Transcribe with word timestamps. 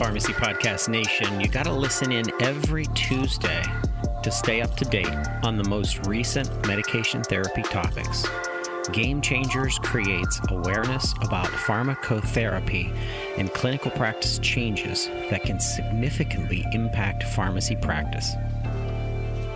Pharmacy 0.00 0.32
Podcast 0.32 0.88
Nation. 0.88 1.42
You 1.42 1.48
got 1.48 1.66
to 1.66 1.72
listen 1.74 2.10
in 2.10 2.24
every 2.40 2.86
Tuesday 2.94 3.62
to 4.22 4.30
stay 4.30 4.62
up 4.62 4.74
to 4.78 4.86
date 4.86 5.14
on 5.42 5.58
the 5.58 5.68
most 5.68 6.06
recent 6.06 6.66
medication 6.66 7.22
therapy 7.22 7.60
topics. 7.60 8.26
Game 8.92 9.20
Changers 9.20 9.78
creates 9.80 10.40
awareness 10.48 11.12
about 11.20 11.48
pharmacotherapy 11.48 12.96
and 13.36 13.52
clinical 13.52 13.90
practice 13.90 14.38
changes 14.38 15.08
that 15.28 15.42
can 15.42 15.60
significantly 15.60 16.64
impact 16.72 17.24
pharmacy 17.24 17.76
practice. 17.76 18.32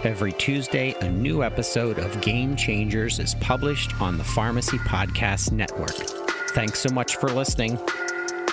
Every 0.02 0.32
Tuesday, 0.32 0.94
a 1.00 1.08
new 1.08 1.42
episode 1.42 1.98
of 1.98 2.20
Game 2.20 2.54
Changers 2.54 3.18
is 3.18 3.34
published 3.36 3.98
on 3.98 4.18
the 4.18 4.24
Pharmacy 4.24 4.76
Podcast 4.76 5.52
Network. 5.52 5.96
Thanks 6.50 6.80
so 6.80 6.92
much 6.92 7.16
for 7.16 7.30
listening. 7.30 7.78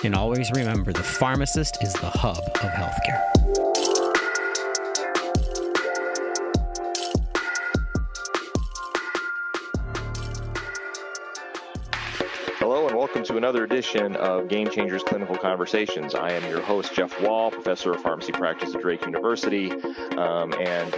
And 0.04 0.16
always 0.16 0.52
remember 0.52 0.92
the 0.92 1.04
pharmacist 1.04 1.84
is 1.84 1.94
the 1.94 2.10
hub 2.10 2.38
of 2.40 2.72
healthcare. 2.72 3.41
Another 13.52 13.66
edition 13.66 14.16
of 14.16 14.48
Game 14.48 14.70
Changers 14.70 15.04
Clinical 15.04 15.36
Conversations. 15.36 16.16
I 16.16 16.32
am 16.32 16.50
your 16.50 16.62
host, 16.62 16.94
Jeff 16.94 17.22
Wall, 17.22 17.52
professor 17.52 17.92
of 17.92 18.02
pharmacy 18.02 18.32
practice 18.32 18.74
at 18.74 18.82
Drake 18.82 19.06
University, 19.06 19.70
um, 19.72 20.54
and 20.54 20.94
uh, 20.94 20.98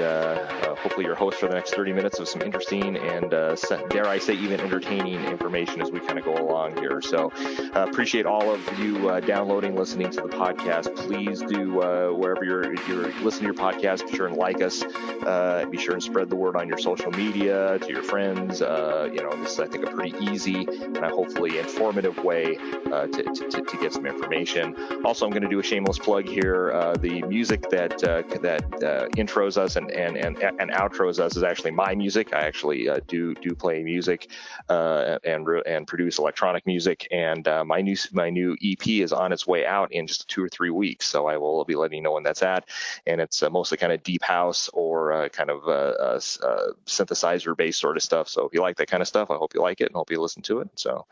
uh, 0.61 0.75
hopefully 0.75 1.03
your 1.03 1.15
host 1.15 1.39
for 1.39 1.47
the 1.47 1.55
next 1.55 1.73
30 1.73 1.93
minutes 1.93 2.19
of 2.19 2.27
some 2.27 2.43
interesting 2.43 2.95
and, 2.95 3.33
uh, 3.33 3.55
dare 3.89 4.05
I 4.07 4.19
say, 4.19 4.35
even 4.35 4.59
entertaining 4.59 5.25
information 5.25 5.81
as 5.81 5.89
we 5.89 5.99
kind 5.99 6.19
of 6.19 6.25
go 6.25 6.35
along 6.35 6.77
here. 6.77 7.01
So, 7.01 7.31
uh, 7.75 7.87
appreciate 7.89 8.27
all 8.27 8.53
of 8.53 8.61
you 8.77 9.09
uh, 9.09 9.19
downloading, 9.19 9.75
listening 9.75 10.11
to 10.11 10.21
the 10.21 10.29
podcast. 10.29 10.95
Please 10.95 11.41
do, 11.41 11.81
uh, 11.81 12.09
wherever 12.09 12.45
you're, 12.45 12.75
you're 12.85 13.11
listening 13.23 13.51
to 13.51 13.59
your 13.59 13.71
podcast, 13.71 14.07
be 14.07 14.15
sure 14.15 14.27
and 14.27 14.37
like 14.37 14.61
us. 14.61 14.83
be 15.71 15.79
sure 15.79 15.93
and 15.93 16.03
spread 16.03 16.29
the 16.29 16.35
word 16.35 16.55
on 16.55 16.67
your 16.67 16.77
social 16.77 17.09
media 17.13 17.79
to 17.79 17.87
your 17.87 18.03
friends. 18.03 18.59
you 18.59 19.23
know, 19.23 19.35
this 19.37 19.53
is, 19.53 19.59
I 19.59 19.65
think, 19.65 19.87
a 19.87 19.89
pretty 19.89 20.15
easy 20.23 20.67
and 20.67 20.97
hopefully 20.97 21.57
informative 21.57 22.03
informative 22.03 22.23
way 22.43 22.57
uh, 22.91 23.07
to, 23.07 23.23
to, 23.23 23.61
to, 23.61 23.77
get 23.77 23.93
some 23.93 24.05
information. 24.05 24.75
Also, 25.03 25.25
I'm 25.25 25.31
going 25.31 25.43
to 25.43 25.49
do 25.49 25.59
a 25.59 25.63
shameless 25.63 25.99
plug 25.99 26.27
here. 26.27 26.71
Uh, 26.71 26.93
the 26.93 27.21
music 27.23 27.69
that 27.69 28.03
uh, 28.03 28.21
that 28.41 28.63
uh, 28.83 29.07
intros 29.17 29.57
us 29.57 29.75
and, 29.75 29.89
and, 29.91 30.17
and, 30.17 30.37
and 30.37 30.71
outros 30.71 31.19
us 31.19 31.35
is 31.35 31.43
actually 31.43 31.71
my 31.71 31.95
music. 31.95 32.33
I 32.33 32.41
actually 32.41 32.89
uh, 32.89 32.99
do 33.07 33.33
do 33.35 33.55
play 33.55 33.83
music 33.83 34.29
and 34.69 35.47
and 35.65 35.87
produce 35.87 36.19
electronic 36.19 36.65
music. 36.65 37.07
And 37.11 37.47
my 37.65 37.81
new 37.81 37.95
my 38.11 38.29
new 38.29 38.55
EP 38.63 38.87
is 38.87 39.11
on 39.11 39.31
its 39.31 39.47
way 39.47 39.65
out 39.65 39.91
in 39.91 40.07
just 40.07 40.27
two 40.27 40.43
or 40.43 40.49
three 40.49 40.69
weeks. 40.69 41.07
So 41.07 41.27
I 41.27 41.37
will 41.37 41.63
be 41.65 41.75
letting 41.75 41.97
you 41.97 42.03
know 42.03 42.13
when 42.13 42.23
that's 42.23 42.43
at. 42.43 42.69
And 43.07 43.19
it's 43.21 43.41
mostly 43.41 43.77
kind 43.77 43.93
of 43.93 44.03
deep 44.03 44.23
house 44.23 44.69
or 44.73 45.29
kind 45.29 45.49
of 45.49 45.63
synthesizer 46.85 47.57
based 47.57 47.79
sort 47.79 47.97
of 47.97 48.03
stuff. 48.03 48.29
So 48.29 48.45
if 48.45 48.53
you 48.53 48.61
like 48.61 48.77
that 48.77 48.89
kind 48.89 49.01
of 49.01 49.07
stuff, 49.07 49.31
I 49.31 49.35
hope 49.35 49.53
you 49.53 49.61
like 49.61 49.81
it 49.81 49.87
and 49.87 49.95
hope 49.95 50.11
you 50.11 50.21
listen 50.21 50.41
to 50.43 50.59
it. 50.59 50.69
So 50.75 51.05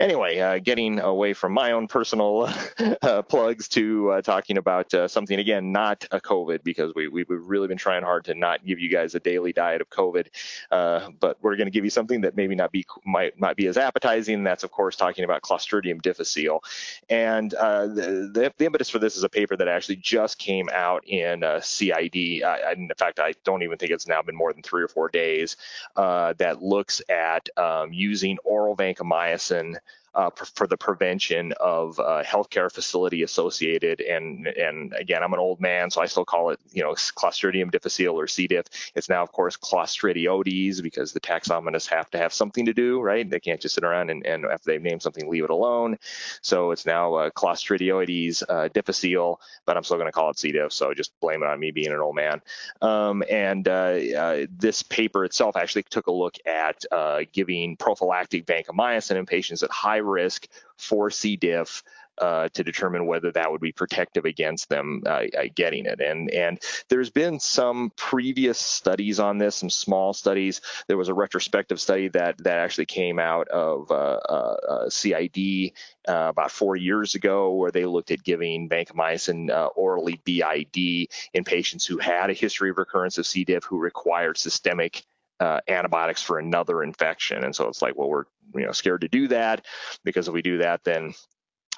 anyway 0.00 0.36
uh, 0.38 0.58
getting 0.76 1.00
away 1.00 1.32
from 1.32 1.52
my 1.52 1.72
own 1.72 1.88
personal 1.88 2.50
uh, 3.02 3.22
plugs 3.22 3.68
to 3.68 4.10
uh, 4.10 4.22
talking 4.22 4.58
about 4.58 4.92
uh, 4.92 5.08
something 5.08 5.38
again, 5.38 5.72
not 5.72 6.06
a 6.10 6.20
COVID, 6.20 6.62
because 6.62 6.92
we 6.94 7.08
we've 7.08 7.26
really 7.30 7.66
been 7.66 7.78
trying 7.78 8.02
hard 8.02 8.26
to 8.26 8.34
not 8.34 8.64
give 8.64 8.78
you 8.78 8.90
guys 8.90 9.14
a 9.14 9.20
daily 9.20 9.52
diet 9.52 9.80
of 9.80 9.88
COVID, 9.88 10.26
uh, 10.70 11.08
but 11.18 11.38
we're 11.40 11.56
going 11.56 11.66
to 11.66 11.70
give 11.70 11.84
you 11.84 11.90
something 11.90 12.20
that 12.20 12.36
maybe 12.36 12.54
not 12.54 12.72
be 12.72 12.84
might 13.06 13.40
not 13.40 13.56
be 13.56 13.66
as 13.68 13.78
appetizing. 13.78 14.44
That's 14.44 14.64
of 14.64 14.70
course 14.70 14.96
talking 14.96 15.24
about 15.24 15.42
Clostridium 15.42 16.02
difficile, 16.02 16.62
and 17.08 17.52
uh, 17.54 17.86
the, 17.86 18.30
the, 18.32 18.52
the 18.58 18.64
impetus 18.66 18.90
for 18.90 18.98
this 18.98 19.16
is 19.16 19.24
a 19.24 19.30
paper 19.30 19.56
that 19.56 19.68
actually 19.68 19.96
just 19.96 20.38
came 20.38 20.68
out 20.72 21.06
in 21.06 21.42
CID. 21.62 22.42
I, 22.44 22.74
in 22.76 22.90
fact, 22.98 23.18
I 23.18 23.32
don't 23.44 23.62
even 23.62 23.78
think 23.78 23.92
it's 23.92 24.06
now 24.06 24.20
been 24.20 24.36
more 24.36 24.52
than 24.52 24.62
three 24.62 24.82
or 24.82 24.88
four 24.88 25.08
days 25.08 25.56
that 25.96 26.62
looks 26.62 27.00
at 27.08 27.48
um, 27.56 27.94
using 27.94 28.36
oral 28.44 28.76
vancomycin 28.76 29.76
uh, 30.16 30.30
for 30.30 30.66
the 30.66 30.76
prevention 30.76 31.52
of 31.60 32.00
uh, 32.00 32.22
healthcare 32.24 32.72
facility 32.72 33.22
associated. 33.22 34.00
And 34.00 34.46
and 34.46 34.94
again, 34.94 35.22
I'm 35.22 35.34
an 35.34 35.38
old 35.38 35.60
man, 35.60 35.90
so 35.90 36.00
I 36.00 36.06
still 36.06 36.24
call 36.24 36.50
it 36.50 36.58
you 36.72 36.82
know 36.82 36.92
Clostridium 36.92 37.70
difficile 37.70 38.18
or 38.18 38.26
C. 38.26 38.46
diff. 38.46 38.64
It's 38.94 39.10
now 39.10 39.22
of 39.22 39.30
course 39.30 39.56
Clostridioides 39.58 40.82
because 40.82 41.12
the 41.12 41.20
taxonomists 41.20 41.86
have 41.88 42.10
to 42.10 42.18
have 42.18 42.32
something 42.32 42.64
to 42.64 42.72
do, 42.72 43.00
right? 43.00 43.28
They 43.28 43.40
can't 43.40 43.60
just 43.60 43.74
sit 43.74 43.84
around 43.84 44.10
and, 44.10 44.24
and 44.26 44.46
after 44.46 44.70
they've 44.70 44.82
named 44.82 45.02
something, 45.02 45.28
leave 45.28 45.44
it 45.44 45.50
alone. 45.50 45.98
So 46.40 46.70
it's 46.70 46.86
now 46.86 47.14
uh, 47.14 47.30
Clostridioides 47.30 48.42
uh, 48.48 48.68
difficile, 48.68 49.40
but 49.66 49.76
I'm 49.76 49.84
still 49.84 49.98
going 49.98 50.08
to 50.08 50.12
call 50.12 50.30
it 50.30 50.38
C. 50.38 50.50
diff. 50.50 50.72
So 50.72 50.94
just 50.94 51.12
blame 51.20 51.42
it 51.42 51.46
on 51.46 51.60
me 51.60 51.72
being 51.72 51.92
an 51.92 52.00
old 52.00 52.16
man. 52.16 52.40
Um, 52.80 53.22
and 53.28 53.68
uh, 53.68 53.98
uh, 54.16 54.46
this 54.50 54.82
paper 54.82 55.26
itself 55.26 55.56
actually 55.56 55.82
took 55.82 56.06
a 56.06 56.12
look 56.12 56.36
at 56.46 56.84
giving 57.32 57.76
prophylactic 57.76 58.46
vancomycin 58.46 59.16
in 59.16 59.26
patients 59.26 59.62
at 59.62 59.70
high 59.70 60.00
risk 60.06 60.48
for 60.76 61.10
C. 61.10 61.36
diff 61.36 61.82
uh, 62.18 62.48
to 62.48 62.64
determine 62.64 63.06
whether 63.06 63.30
that 63.32 63.50
would 63.50 63.60
be 63.60 63.72
protective 63.72 64.24
against 64.24 64.68
them 64.68 65.02
uh, 65.06 65.24
uh, 65.38 65.44
getting 65.54 65.86
it. 65.86 66.00
And 66.00 66.30
and 66.30 66.58
there's 66.88 67.10
been 67.10 67.40
some 67.40 67.92
previous 67.96 68.58
studies 68.58 69.20
on 69.20 69.38
this, 69.38 69.56
some 69.56 69.70
small 69.70 70.12
studies. 70.12 70.60
There 70.88 70.96
was 70.96 71.08
a 71.08 71.14
retrospective 71.14 71.80
study 71.80 72.08
that 72.08 72.38
that 72.38 72.58
actually 72.58 72.86
came 72.86 73.18
out 73.18 73.48
of 73.48 73.90
uh, 73.90 73.94
uh, 73.94 74.56
uh 74.68 74.90
CID 74.90 75.72
about 76.06 76.50
four 76.50 76.76
years 76.76 77.14
ago, 77.14 77.52
where 77.52 77.70
they 77.70 77.84
looked 77.84 78.10
at 78.10 78.22
giving 78.22 78.68
vancomycin 78.68 79.70
orally 79.76 80.20
BID 80.24 81.08
in 81.34 81.44
patients 81.44 81.84
who 81.84 81.98
had 81.98 82.30
a 82.30 82.34
history 82.34 82.70
of 82.70 82.78
recurrence 82.78 83.18
of 83.18 83.26
C. 83.26 83.44
diff 83.44 83.64
who 83.64 83.78
required 83.78 84.38
systemic 84.38 85.04
uh, 85.40 85.60
antibiotics 85.68 86.22
for 86.22 86.38
another 86.38 86.82
infection. 86.82 87.44
And 87.44 87.54
so 87.54 87.68
it's 87.68 87.82
like, 87.82 87.96
well, 87.96 88.08
we're 88.08 88.24
you 88.54 88.64
know 88.64 88.72
scared 88.72 89.02
to 89.02 89.08
do 89.08 89.28
that 89.28 89.66
because 90.04 90.28
if 90.28 90.34
we 90.34 90.42
do 90.42 90.58
that, 90.58 90.84
then 90.84 91.14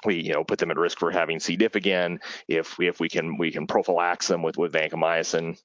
we 0.05 0.21
you 0.21 0.33
know 0.33 0.43
put 0.43 0.59
them 0.59 0.71
at 0.71 0.77
risk 0.77 0.99
for 0.99 1.11
having 1.11 1.39
C. 1.39 1.55
diff 1.55 1.75
again. 1.75 2.19
If 2.47 2.79
if 2.79 2.99
we 2.99 3.09
can 3.09 3.37
we 3.37 3.51
can 3.51 3.67
prophylax 3.67 4.27
them 4.27 4.41
with 4.41 4.57
with 4.57 4.73
vancomycin, 4.73 5.59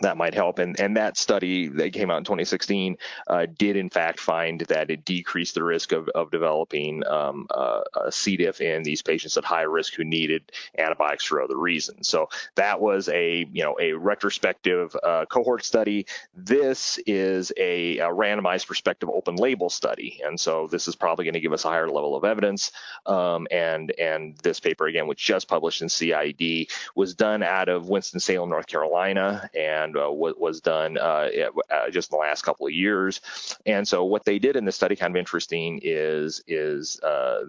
that 0.00 0.16
might 0.16 0.34
help. 0.34 0.58
And, 0.58 0.78
and 0.80 0.96
that 0.96 1.16
study 1.16 1.68
that 1.68 1.92
came 1.92 2.10
out 2.10 2.18
in 2.18 2.24
2016 2.24 2.96
uh, 3.28 3.46
did 3.56 3.76
in 3.76 3.90
fact 3.90 4.18
find 4.18 4.60
that 4.62 4.90
it 4.90 5.04
decreased 5.04 5.54
the 5.54 5.62
risk 5.62 5.92
of, 5.92 6.08
of 6.08 6.30
developing 6.30 7.06
um, 7.06 7.46
uh, 7.50 7.82
C. 8.10 8.36
diff 8.36 8.60
in 8.60 8.82
these 8.82 9.02
patients 9.02 9.36
at 9.36 9.44
high 9.44 9.62
risk 9.62 9.94
who 9.94 10.04
needed 10.04 10.50
antibiotics 10.78 11.24
for 11.24 11.40
other 11.42 11.56
reasons. 11.56 12.08
So 12.08 12.28
that 12.56 12.80
was 12.80 13.08
a 13.08 13.46
you 13.52 13.62
know 13.62 13.76
a 13.80 13.92
retrospective 13.92 14.96
uh, 15.02 15.26
cohort 15.26 15.64
study. 15.64 16.06
This 16.34 16.98
is 17.06 17.52
a, 17.56 17.98
a, 17.98 18.08
randomized 18.08 18.66
prospective 18.66 19.10
open 19.10 19.36
label 19.36 19.70
study, 19.70 20.20
and 20.24 20.38
so 20.38 20.66
this 20.66 20.88
is 20.88 20.96
probably 20.96 21.24
going 21.24 21.34
to 21.34 21.40
give 21.40 21.52
us 21.52 21.64
a 21.64 21.68
higher 21.68 21.88
level 21.88 22.16
of 22.16 22.24
evidence. 22.24 22.72
Um, 23.06 23.46
and 23.50 23.92
and 23.92 24.36
this 24.38 24.60
paper 24.60 24.86
again, 24.86 25.06
which 25.06 25.22
just 25.24 25.46
published 25.46 25.82
in 25.82 25.88
CID, 25.88 26.68
was 26.94 27.14
done 27.14 27.42
out 27.42 27.68
of 27.68 27.88
Winston 27.88 28.20
Salem, 28.20 28.50
North 28.50 28.66
Carolina, 28.66 29.48
and 29.54 29.73
and 29.74 29.96
uh, 29.96 30.10
what 30.10 30.38
was 30.38 30.60
done 30.60 30.96
uh, 30.98 31.28
uh, 31.70 31.90
just 31.90 32.12
in 32.12 32.16
the 32.16 32.20
last 32.20 32.42
couple 32.42 32.66
of 32.66 32.72
years. 32.72 33.20
And 33.66 33.86
so 33.86 34.04
what 34.04 34.24
they 34.24 34.38
did 34.38 34.56
in 34.56 34.64
this 34.64 34.76
study, 34.76 34.96
kind 34.96 35.12
of 35.14 35.18
interesting, 35.18 35.80
is 35.82 36.42
is 36.46 37.00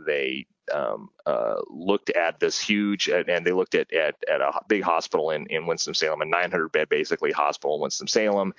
they 0.05 0.47
um, 0.73 1.09
uh, 1.25 1.55
looked 1.69 2.09
at 2.11 2.39
this 2.39 2.59
huge, 2.59 3.07
and 3.09 3.45
they 3.45 3.51
looked 3.51 3.75
at 3.75 3.91
at, 3.93 4.15
at 4.29 4.41
a 4.41 4.61
big 4.67 4.83
hospital 4.83 5.31
in, 5.31 5.47
in 5.47 5.65
Winston-Salem, 5.65 6.21
a 6.21 6.25
900 6.25 6.71
bed 6.71 6.89
basically 6.89 7.31
hospital 7.31 7.75
in 7.75 7.81
Winston-Salem, 7.81 8.53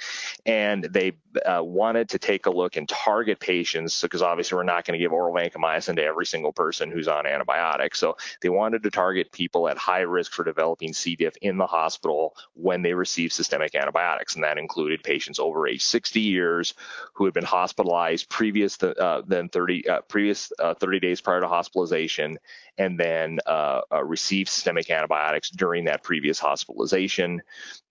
and 0.44 0.84
they 0.84 1.12
uh, 1.44 1.62
wanted 1.62 2.08
to 2.10 2.18
take 2.18 2.47
a 2.47 2.50
look 2.50 2.76
and 2.76 2.88
target 2.88 3.41
patients 3.41 4.00
because 4.00 4.22
obviously 4.22 4.56
we're 4.56 4.62
not 4.62 4.84
going 4.84 4.98
to 4.98 5.03
give 5.03 5.12
oral 5.12 5.34
vancomycin 5.34 5.97
to 5.97 6.04
every 6.04 6.26
single 6.26 6.53
person 6.53 6.91
who's 6.91 7.08
on 7.08 7.26
antibiotics. 7.26 7.98
So 7.98 8.16
they 8.42 8.48
wanted 8.48 8.82
to 8.84 8.91
target 8.91 9.32
people 9.32 9.68
at 9.68 9.78
high 9.78 10.00
risk 10.00 10.32
for 10.32 10.44
developing 10.44 10.92
C. 10.92 11.16
diff 11.16 11.36
in 11.41 11.59
the 11.59 11.66
hospital 11.66 12.36
when 12.54 12.82
they 12.82 12.94
receive 12.94 13.32
systemic 13.32 13.74
antibiotics, 13.74 14.34
and 14.34 14.44
that 14.44 14.59
included 14.59 15.02
patients 15.02 15.38
over 15.38 15.66
age 15.68 15.84
60 15.84 16.20
years 16.20 16.74
who 17.14 17.24
had 17.24 17.34
been 17.34 17.44
hospitalized 17.44 18.28
previous 18.28 18.82
uh, 18.82 19.22
than 19.26 19.48
30 19.48 19.88
uh, 19.88 20.00
previous 20.02 20.52
uh, 20.59 20.74
30 20.74 21.00
days 21.00 21.20
prior 21.20 21.41
to 21.41 21.48
hospitalization 21.48 21.96
hospitalization 21.97 22.39
and 22.78 23.01
then 23.01 23.39
uh, 23.47 23.81
uh, 23.91 24.04
received 24.04 24.51
systemic 24.51 24.91
antibiotics 24.91 25.51
during 25.51 25.87
that 25.87 26.03
previous 26.03 26.39
hospitalization. 26.39 27.43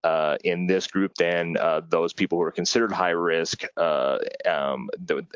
Uh, 0.04 0.38
in 0.44 0.68
this 0.68 0.86
group, 0.86 1.16
then 1.16 1.58
uh, 1.60 1.82
those 1.90 2.14
people 2.14 2.38
who 2.38 2.44
are 2.44 2.52
considered 2.52 2.92
high 2.92 3.10
risk 3.10 3.64
uh, 3.76 4.20
um, 4.46 4.88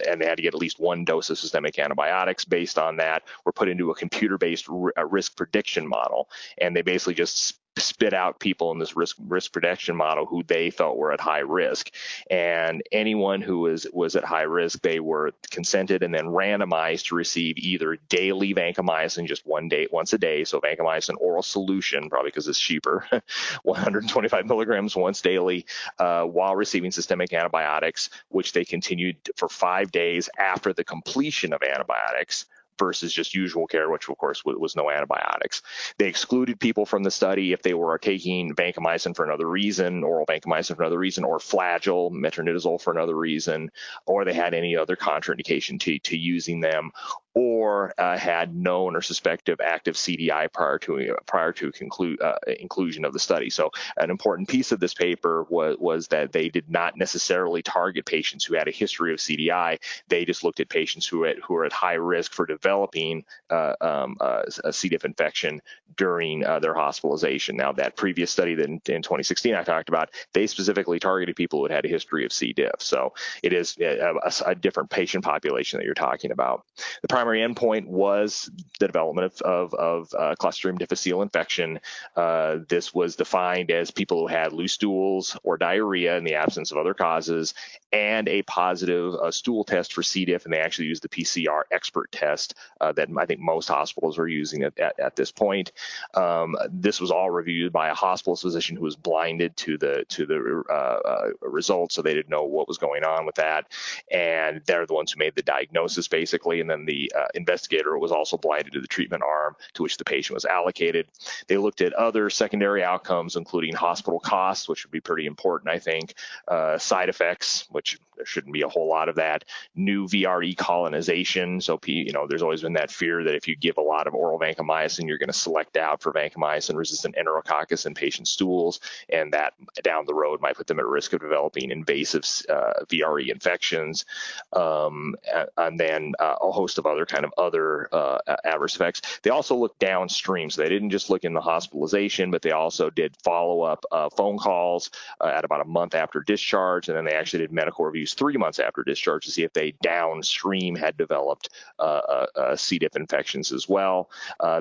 and 0.07 0.21
they 0.21 0.27
had 0.27 0.37
to 0.37 0.43
get 0.43 0.53
at 0.53 0.59
least 0.59 0.79
one 0.79 1.03
dose 1.03 1.31
of 1.31 1.39
systemic 1.39 1.79
antibiotics 1.79 2.45
based 2.45 2.77
on 2.77 2.97
that 2.97 3.23
were 3.45 3.51
put 3.51 3.67
into 3.67 3.89
a 3.89 3.95
computer 3.95 4.37
based 4.37 4.69
r- 4.69 4.93
risk 5.07 5.35
prediction 5.35 5.87
model. 5.87 6.29
And 6.59 6.75
they 6.75 6.83
basically 6.83 7.15
just 7.15 7.58
spit 7.77 8.13
out 8.13 8.39
people 8.39 8.71
in 8.71 8.79
this 8.79 8.95
risk 8.95 9.15
risk 9.27 9.51
protection 9.53 9.95
model 9.95 10.25
who 10.25 10.43
they 10.43 10.69
felt 10.69 10.97
were 10.97 11.11
at 11.11 11.19
high 11.19 11.39
risk, 11.39 11.91
and 12.29 12.83
anyone 12.91 13.41
who 13.41 13.59
was 13.59 13.87
was 13.93 14.15
at 14.15 14.23
high 14.23 14.43
risk, 14.43 14.81
they 14.81 14.99
were 14.99 15.31
consented 15.49 16.03
and 16.03 16.13
then 16.13 16.25
randomized 16.25 17.07
to 17.07 17.15
receive 17.15 17.57
either 17.57 17.97
daily 18.09 18.53
vancomycin, 18.53 19.27
just 19.27 19.45
one 19.45 19.67
day 19.67 19.87
once 19.91 20.13
a 20.13 20.17
day, 20.17 20.43
so 20.43 20.59
vancomycin 20.59 21.15
oral 21.19 21.43
solution, 21.43 22.09
probably 22.09 22.29
because 22.29 22.47
it's 22.47 22.59
cheaper, 22.59 23.05
125 23.63 24.45
milligrams 24.45 24.95
once 24.95 25.21
daily, 25.21 25.65
uh, 25.99 26.23
while 26.23 26.55
receiving 26.55 26.91
systemic 26.91 27.33
antibiotics, 27.33 28.09
which 28.29 28.53
they 28.53 28.65
continued 28.65 29.17
for 29.35 29.49
five 29.49 29.91
days 29.91 30.29
after 30.37 30.73
the 30.73 30.83
completion 30.83 31.53
of 31.53 31.61
antibiotics 31.63 32.45
versus 32.79 33.13
just 33.13 33.35
usual 33.35 33.67
care, 33.67 33.89
which 33.89 34.09
of 34.09 34.17
course 34.17 34.43
was 34.45 34.75
no 34.75 34.89
antibiotics. 34.89 35.61
They 35.97 36.07
excluded 36.07 36.59
people 36.59 36.85
from 36.85 37.03
the 37.03 37.11
study 37.11 37.53
if 37.53 37.61
they 37.61 37.73
were 37.73 37.97
taking 37.97 38.55
vancomycin 38.55 39.15
for 39.15 39.25
another 39.25 39.47
reason, 39.47 40.03
oral 40.03 40.25
vancomycin 40.25 40.75
for 40.75 40.83
another 40.83 40.97
reason, 40.97 41.23
or 41.23 41.37
flagyl, 41.37 42.11
metronidazole 42.11 42.81
for 42.81 42.91
another 42.91 43.15
reason, 43.15 43.69
or 44.05 44.25
they 44.25 44.33
had 44.33 44.53
any 44.53 44.75
other 44.75 44.95
contraindication 44.95 45.79
to, 45.81 45.99
to 45.99 46.17
using 46.17 46.61
them, 46.61 46.91
or 47.39 47.93
uh, 47.97 48.17
had 48.17 48.53
known 48.53 48.97
or 48.97 49.01
suspected 49.01 49.61
active 49.61 49.95
CDI 49.95 50.51
prior 50.51 50.77
to 50.77 51.15
prior 51.25 51.53
to 51.53 51.71
conclude, 51.71 52.19
uh, 52.21 52.35
inclusion 52.59 53.05
of 53.05 53.13
the 53.13 53.19
study. 53.19 53.49
So 53.49 53.71
an 53.95 54.09
important 54.09 54.49
piece 54.49 54.73
of 54.73 54.81
this 54.81 54.93
paper 54.93 55.45
was, 55.49 55.77
was 55.79 56.09
that 56.09 56.33
they 56.33 56.49
did 56.49 56.69
not 56.69 56.97
necessarily 56.97 57.61
target 57.61 58.05
patients 58.05 58.43
who 58.43 58.55
had 58.55 58.67
a 58.67 58.71
history 58.71 59.13
of 59.13 59.19
CDI. 59.19 59.77
They 60.09 60.25
just 60.25 60.43
looked 60.43 60.59
at 60.59 60.67
patients 60.67 61.07
who, 61.07 61.23
had, 61.23 61.37
who 61.39 61.55
are 61.55 61.63
at 61.63 61.71
high 61.71 61.93
risk 61.93 62.33
for 62.33 62.45
developing 62.45 63.23
uh, 63.49 63.73
um, 63.79 64.17
a 64.19 64.73
C. 64.73 64.89
diff 64.89 65.05
infection 65.05 65.61
during 65.95 66.45
uh, 66.45 66.59
their 66.59 66.73
hospitalization. 66.73 67.55
Now 67.55 67.71
that 67.71 67.95
previous 67.95 68.31
study 68.31 68.55
that 68.55 68.65
in, 68.65 68.81
in, 68.87 69.01
2016 69.01 69.55
I 69.55 69.63
talked 69.63 69.87
about, 69.87 70.09
they 70.33 70.45
specifically 70.45 70.99
targeted 70.99 71.37
people 71.37 71.59
who 71.59 71.65
had 71.65 71.71
had 71.71 71.85
a 71.85 71.89
history 71.89 72.25
of 72.25 72.33
C. 72.33 72.51
diff. 72.51 72.79
So 72.79 73.13
it 73.43 73.53
is 73.53 73.77
a, 73.79 74.13
a, 74.25 74.31
a 74.47 74.55
different 74.55 74.89
patient 74.89 75.23
population 75.23 75.77
that 75.77 75.85
you're 75.85 75.93
talking 75.93 76.31
about. 76.31 76.65
The 77.01 77.07
primary 77.07 77.28
endpoint 77.31 77.87
was 77.87 78.49
the 78.79 78.87
development 78.87 79.41
of, 79.41 79.73
of, 79.73 79.73
of 79.73 80.13
uh, 80.17 80.35
Clostridium 80.39 80.77
difficile 80.77 81.21
infection. 81.21 81.79
Uh, 82.15 82.57
this 82.67 82.93
was 82.93 83.15
defined 83.15 83.71
as 83.71 83.91
people 83.91 84.19
who 84.19 84.27
had 84.27 84.53
loose 84.53 84.73
stools 84.73 85.37
or 85.43 85.57
diarrhea 85.57 86.17
in 86.17 86.23
the 86.23 86.35
absence 86.35 86.71
of 86.71 86.77
other 86.77 86.93
causes 86.93 87.53
and 87.91 88.27
a 88.29 88.41
positive 88.43 89.15
uh, 89.15 89.31
stool 89.31 89.63
test 89.63 89.93
for 89.93 90.03
C. 90.03 90.25
diff, 90.25 90.45
and 90.45 90.53
they 90.53 90.59
actually 90.59 90.87
used 90.87 91.03
the 91.03 91.09
PCR 91.09 91.61
Xpert 91.73 92.05
test 92.11 92.55
uh, 92.81 92.91
that 92.93 93.09
I 93.17 93.25
think 93.25 93.39
most 93.39 93.67
hospitals 93.67 94.19
are 94.19 94.27
using 94.27 94.63
at, 94.63 94.77
at, 94.79 94.99
at 94.99 95.15
this 95.15 95.31
point. 95.31 95.71
Um, 96.13 96.55
this 96.69 97.01
was 97.01 97.11
all 97.11 97.29
reviewed 97.29 97.71
by 97.71 97.89
a 97.89 97.93
hospital 97.93 98.35
physician 98.35 98.75
who 98.75 98.83
was 98.83 98.95
blinded 98.95 99.55
to 99.57 99.77
the 99.77 100.05
to 100.09 100.25
the 100.25 100.63
uh, 100.69 100.73
uh, 100.73 101.29
results, 101.41 101.95
so 101.95 102.01
they 102.01 102.13
didn't 102.13 102.29
know 102.29 102.43
what 102.43 102.67
was 102.67 102.77
going 102.77 103.03
on 103.03 103.25
with 103.25 103.35
that, 103.35 103.71
and 104.11 104.61
they're 104.65 104.85
the 104.85 104.93
ones 104.93 105.11
who 105.11 105.19
made 105.19 105.35
the 105.35 105.41
diagnosis 105.41 106.07
basically, 106.07 106.61
and 106.61 106.69
then 106.69 106.85
the 106.85 107.11
uh, 107.17 107.27
investigator 107.33 107.97
was 107.97 108.11
also 108.11 108.37
blinded 108.37 108.73
to 108.73 108.81
the 108.81 108.87
treatment 108.87 109.23
arm 109.23 109.55
to 109.73 109.83
which 109.83 109.97
the 109.97 110.05
patient 110.05 110.35
was 110.35 110.45
allocated. 110.45 111.07
They 111.47 111.57
looked 111.57 111.81
at 111.81 111.93
other 111.93 112.29
secondary 112.29 112.83
outcomes, 112.83 113.35
including 113.35 113.73
hospital 113.73 114.19
costs, 114.19 114.67
which 114.67 114.85
would 114.85 114.91
be 114.91 115.01
pretty 115.01 115.25
important, 115.25 115.69
I 115.69 115.79
think, 115.79 116.13
uh, 116.47 116.77
side 116.77 117.09
effects, 117.09 117.67
which 117.79 117.97
there 118.17 118.25
shouldn't 118.25 118.51
be 118.51 118.63
a 118.63 118.67
whole 118.67 118.89
lot 118.89 119.07
of 119.07 119.15
that. 119.15 119.45
New 119.73 120.05
VRE 120.05 120.57
colonization. 120.57 121.61
So, 121.61 121.79
you 121.85 122.11
know, 122.11 122.27
there's 122.27 122.41
always 122.41 122.61
been 122.61 122.73
that 122.73 122.91
fear 122.91 123.23
that 123.23 123.35
if 123.35 123.47
you 123.47 123.55
give 123.55 123.77
a 123.77 123.81
lot 123.81 124.05
of 124.05 124.13
oral 124.13 124.37
vancomycin, 124.37 125.07
you're 125.07 125.17
going 125.17 125.27
to 125.27 125.33
select 125.33 125.77
out 125.77 126.01
for 126.01 126.11
vancomycin 126.11 126.75
resistant 126.75 127.15
enterococcus 127.15 127.85
in 127.85 127.93
patient 127.93 128.27
stools. 128.27 128.81
And 129.07 129.31
that 129.31 129.53
down 129.81 130.05
the 130.05 130.13
road 130.13 130.41
might 130.41 130.57
put 130.57 130.67
them 130.67 130.79
at 130.79 130.85
risk 130.85 131.13
of 131.13 131.21
developing 131.21 131.71
invasive 131.71 132.25
uh, 132.49 132.83
VRE 132.89 133.29
infections. 133.29 134.03
Um, 134.51 135.15
and 135.55 135.79
then 135.79 136.11
uh, 136.19 136.35
a 136.41 136.51
host 136.51 136.79
of 136.79 136.85
other 136.85 137.05
kind 137.05 137.23
of 137.23 137.33
other 137.37 137.87
uh, 137.95 138.17
adverse 138.43 138.75
effects. 138.75 139.19
They 139.23 139.29
also 139.29 139.55
looked 139.55 139.79
downstream. 139.79 140.49
So 140.49 140.61
they 140.61 140.69
didn't 140.69 140.89
just 140.89 141.09
look 141.09 141.23
in 141.23 141.33
the 141.33 141.39
hospitalization, 141.39 142.31
but 142.31 142.41
they 142.41 142.51
also 142.51 142.89
did 142.89 143.15
follow 143.23 143.61
up 143.61 143.85
uh, 143.93 144.09
phone 144.09 144.37
calls 144.37 144.91
uh, 145.21 145.27
at 145.27 145.45
about 145.45 145.61
a 145.61 145.65
month 145.65 145.95
after 145.95 146.19
discharge. 146.19 146.89
And 146.89 146.97
then 146.97 147.05
they 147.05 147.13
actually 147.13 147.39
did 147.39 147.53
medical 147.53 147.68
reviews 147.77 148.13
three 148.13 148.37
months 148.37 148.59
after 148.59 148.83
discharge 148.83 149.25
to 149.25 149.31
see 149.31 149.43
if 149.43 149.53
they 149.53 149.73
downstream 149.81 150.75
had 150.75 150.97
developed 150.97 151.49
uh, 151.79 151.81
uh, 151.81 152.25
uh 152.35 152.55
C. 152.55 152.79
diff 152.79 152.95
infections 152.95 153.51
as 153.51 153.67
well. 153.67 154.09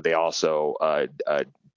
They 0.03 0.15
also 0.15 0.75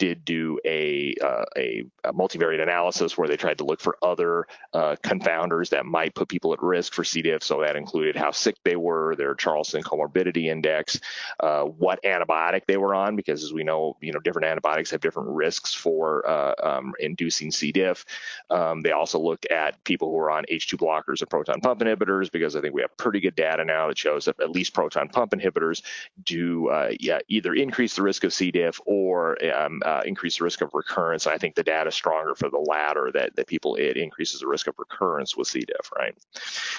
did 0.01 0.25
do 0.25 0.59
a, 0.65 1.13
uh, 1.21 1.45
a, 1.56 1.83
a, 2.06 2.12
multivariate 2.12 2.59
analysis 2.59 3.15
where 3.15 3.27
they 3.27 3.38
tried 3.38 3.59
to 3.59 3.63
look 3.63 3.80
for 3.80 4.00
other 4.01 4.48
uh, 4.74 4.95
confounders 5.03 5.69
that 5.69 5.86
might 5.86 6.15
put 6.15 6.27
people 6.27 6.53
at 6.53 6.63
risk 6.63 6.95
for 6.95 7.03
C. 7.03 7.21
diff. 7.21 7.44
So 7.44 7.62
that 7.62 7.75
included 7.75 8.15
how 8.15 8.31
sick 8.31 8.56
they 8.65 8.75
were, 8.75 9.15
their 9.15 9.36
Charlson 9.36 9.83
comorbidity 9.83 10.45
index, 10.45 11.00
uh, 11.39 11.65
what 11.65 12.01
antibiotic 12.01 12.65
they 12.65 12.77
were 12.77 12.95
on, 12.95 13.15
because 13.15 13.44
as 13.44 13.53
we 13.53 13.63
know, 13.63 13.95
you 14.01 14.12
know, 14.12 14.19
different 14.19 14.48
antibiotics 14.48 14.89
have 14.89 15.01
different 15.01 15.30
risks 15.30 15.71
for 15.71 16.27
uh, 16.27 16.56
um, 16.63 16.94
inducing 17.00 17.51
C. 17.51 17.71
diff. 17.71 18.04
Um, 18.50 18.81
they 18.81 18.94
also 18.94 19.19
looked 19.19 19.45
at 19.51 19.83
people 19.83 20.09
who 20.09 20.15
were 20.15 20.31
on 20.31 20.45
H2 20.51 20.80
blockers 20.80 21.21
and 21.21 21.30
proton 21.30 21.62
pump 21.62 21.80
inhibitors, 21.81 22.31
because 22.31 22.56
I 22.56 22.62
think 22.62 22.74
we 22.74 22.81
have 22.81 22.97
pretty 22.97 23.19
good 23.19 23.36
data 23.36 23.63
now 23.63 23.88
that 23.89 24.00
shows 24.00 24.25
that 24.25 24.42
at 24.42 24.50
least 24.50 24.74
proton 24.74 25.09
pump 25.09 25.33
inhibitors 25.33 25.83
do 26.24 26.69
uh, 26.69 26.89
yeah, 27.00 27.19
either 27.27 27.54
increase 27.54 27.95
the 27.95 28.01
risk 28.01 28.24
of 28.24 28.33
C. 28.33 28.50
diff 28.50 28.81
or 28.88 29.38
um, 29.54 29.83
uh, 29.91 30.01
increase 30.05 30.38
the 30.38 30.43
risk 30.43 30.61
of 30.61 30.73
recurrence. 30.73 31.27
I 31.27 31.38
think 31.38 31.55
the 31.55 31.63
data 31.63 31.89
is 31.89 31.95
stronger 31.95 32.35
for 32.35 32.49
the 32.49 32.57
latter 32.57 33.11
that, 33.13 33.35
that 33.35 33.47
people, 33.47 33.75
it 33.75 33.97
increases 33.97 34.39
the 34.39 34.47
risk 34.47 34.67
of 34.67 34.75
recurrence 34.77 35.35
with 35.35 35.47
C. 35.47 35.61
diff, 35.61 35.91
right? 35.97 36.15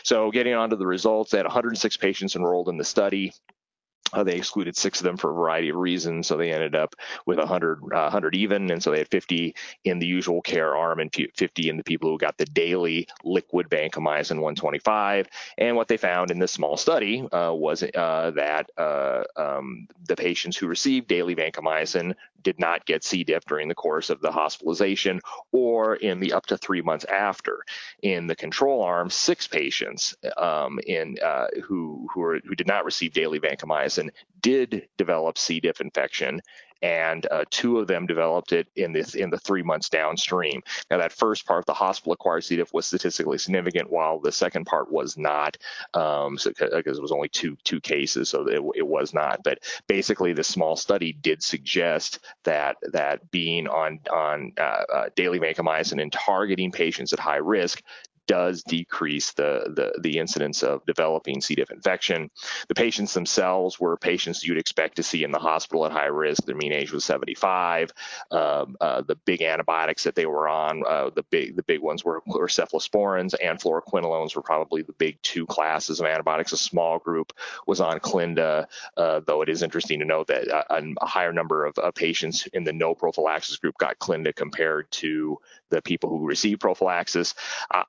So 0.02 0.30
getting 0.30 0.54
on 0.54 0.70
to 0.70 0.76
the 0.76 0.86
results, 0.86 1.30
they 1.30 1.38
had 1.38 1.46
106 1.46 1.96
patients 1.98 2.36
enrolled 2.36 2.68
in 2.68 2.78
the 2.78 2.84
study. 2.84 3.32
Uh, 4.12 4.22
they 4.22 4.36
excluded 4.36 4.76
six 4.76 5.00
of 5.00 5.04
them 5.04 5.16
for 5.16 5.30
a 5.30 5.34
variety 5.34 5.70
of 5.70 5.76
reasons, 5.76 6.26
so 6.26 6.36
they 6.36 6.52
ended 6.52 6.74
up 6.74 6.94
with 7.24 7.38
100, 7.38 7.82
uh, 7.82 8.02
100 8.02 8.34
even, 8.34 8.70
and 8.70 8.82
so 8.82 8.90
they 8.90 8.98
had 8.98 9.08
50 9.08 9.54
in 9.84 9.98
the 9.98 10.06
usual 10.06 10.42
care 10.42 10.76
arm 10.76 11.00
and 11.00 11.14
50 11.14 11.68
in 11.68 11.76
the 11.78 11.82
people 11.82 12.10
who 12.10 12.18
got 12.18 12.36
the 12.36 12.44
daily 12.44 13.08
liquid 13.24 13.70
vancomycin 13.70 14.36
125. 14.36 15.28
And 15.56 15.76
what 15.76 15.88
they 15.88 15.96
found 15.96 16.30
in 16.30 16.38
this 16.38 16.52
small 16.52 16.76
study 16.76 17.26
uh, 17.32 17.54
was 17.54 17.82
uh, 17.82 18.32
that 18.34 18.70
uh, 18.76 19.24
um, 19.36 19.88
the 20.06 20.16
patients 20.16 20.58
who 20.58 20.66
received 20.66 21.08
daily 21.08 21.34
vancomycin 21.34 22.14
did 22.42 22.58
not 22.58 22.86
get 22.86 23.04
C. 23.04 23.24
diff 23.24 23.44
during 23.44 23.68
the 23.68 23.74
course 23.74 24.10
of 24.10 24.20
the 24.20 24.32
hospitalization 24.32 25.20
or 25.52 25.96
in 25.96 26.20
the 26.20 26.32
up 26.32 26.46
to 26.46 26.56
three 26.56 26.82
months 26.82 27.04
after. 27.04 27.64
In 28.02 28.26
the 28.26 28.36
control 28.36 28.82
arm, 28.82 29.10
six 29.10 29.46
patients 29.46 30.14
um, 30.36 30.78
in 30.86 31.16
uh, 31.22 31.46
who 31.64 32.08
who, 32.12 32.20
were, 32.20 32.40
who 32.44 32.54
did 32.54 32.66
not 32.66 32.84
receive 32.84 33.12
daily 33.12 33.40
vancomycin 33.40 34.10
did 34.40 34.88
develop 34.98 35.38
C. 35.38 35.60
diff 35.60 35.80
infection 35.80 36.40
and 36.82 37.26
uh, 37.30 37.44
two 37.50 37.78
of 37.78 37.86
them 37.86 38.06
developed 38.06 38.52
it 38.52 38.68
in 38.76 38.92
the 38.92 39.16
in 39.18 39.30
the 39.30 39.38
three 39.38 39.62
months 39.62 39.88
downstream. 39.88 40.62
Now 40.90 40.98
that 40.98 41.12
first 41.12 41.46
part, 41.46 41.66
the 41.66 41.74
hospital 41.74 42.12
acquired 42.12 42.44
C. 42.44 42.56
diff, 42.56 42.72
was 42.72 42.86
statistically 42.86 43.38
significant, 43.38 43.90
while 43.90 44.18
the 44.18 44.32
second 44.32 44.66
part 44.66 44.90
was 44.90 45.16
not, 45.16 45.56
um, 45.94 46.38
so, 46.38 46.50
because 46.50 46.98
it 46.98 47.02
was 47.02 47.12
only 47.12 47.28
two 47.28 47.56
two 47.64 47.80
cases, 47.80 48.28
so 48.28 48.46
it, 48.46 48.62
it 48.76 48.86
was 48.86 49.14
not. 49.14 49.42
But 49.44 49.60
basically, 49.86 50.32
the 50.32 50.44
small 50.44 50.76
study 50.76 51.12
did 51.12 51.42
suggest 51.42 52.18
that 52.44 52.76
that 52.92 53.30
being 53.30 53.68
on 53.68 54.00
on 54.12 54.52
uh, 54.58 54.84
uh, 54.92 55.04
daily 55.14 55.38
vancomycin 55.38 56.02
and 56.02 56.12
targeting 56.12 56.72
patients 56.72 57.12
at 57.12 57.18
high 57.18 57.36
risk 57.36 57.82
does 58.32 58.62
decrease 58.62 59.32
the, 59.32 59.70
the, 59.76 60.00
the 60.00 60.18
incidence 60.18 60.62
of 60.62 60.86
developing 60.86 61.42
C. 61.42 61.54
diff 61.54 61.70
infection. 61.70 62.30
The 62.66 62.74
patients 62.74 63.12
themselves 63.12 63.78
were 63.78 63.98
patients 63.98 64.42
you'd 64.42 64.56
expect 64.56 64.96
to 64.96 65.02
see 65.02 65.22
in 65.22 65.32
the 65.32 65.38
hospital 65.38 65.84
at 65.84 65.92
high 65.92 66.06
risk. 66.06 66.46
Their 66.46 66.56
mean 66.56 66.72
age 66.72 66.92
was 66.92 67.04
75. 67.04 67.92
Um, 68.30 68.78
uh, 68.80 69.02
the 69.02 69.16
big 69.16 69.42
antibiotics 69.42 70.04
that 70.04 70.14
they 70.14 70.24
were 70.24 70.48
on, 70.48 70.82
uh, 70.88 71.10
the 71.14 71.24
big 71.24 71.56
the 71.56 71.62
big 71.62 71.82
ones 71.82 72.06
were, 72.06 72.22
were 72.24 72.46
cephalosporins 72.46 73.34
and 73.44 73.60
fluoroquinolones 73.60 74.34
were 74.34 74.40
probably 74.40 74.80
the 74.80 74.94
big 74.94 75.20
two 75.20 75.44
classes 75.44 76.00
of 76.00 76.06
antibiotics. 76.06 76.52
A 76.52 76.56
small 76.56 76.98
group 76.98 77.34
was 77.66 77.82
on 77.82 78.00
Clinda, 78.00 78.66
uh, 78.96 79.20
though 79.26 79.42
it 79.42 79.50
is 79.50 79.62
interesting 79.62 79.98
to 79.98 80.06
note 80.06 80.28
that 80.28 80.48
a, 80.48 80.82
a 81.02 81.06
higher 81.06 81.34
number 81.34 81.66
of 81.66 81.78
patients 81.94 82.46
in 82.54 82.64
the 82.64 82.72
no 82.72 82.94
prophylaxis 82.94 83.58
group 83.58 83.76
got 83.76 83.98
Clinda 83.98 84.32
compared 84.32 84.90
to 84.92 85.38
the 85.68 85.82
people 85.82 86.08
who 86.08 86.26
received 86.26 86.62
prophylaxis. 86.62 87.34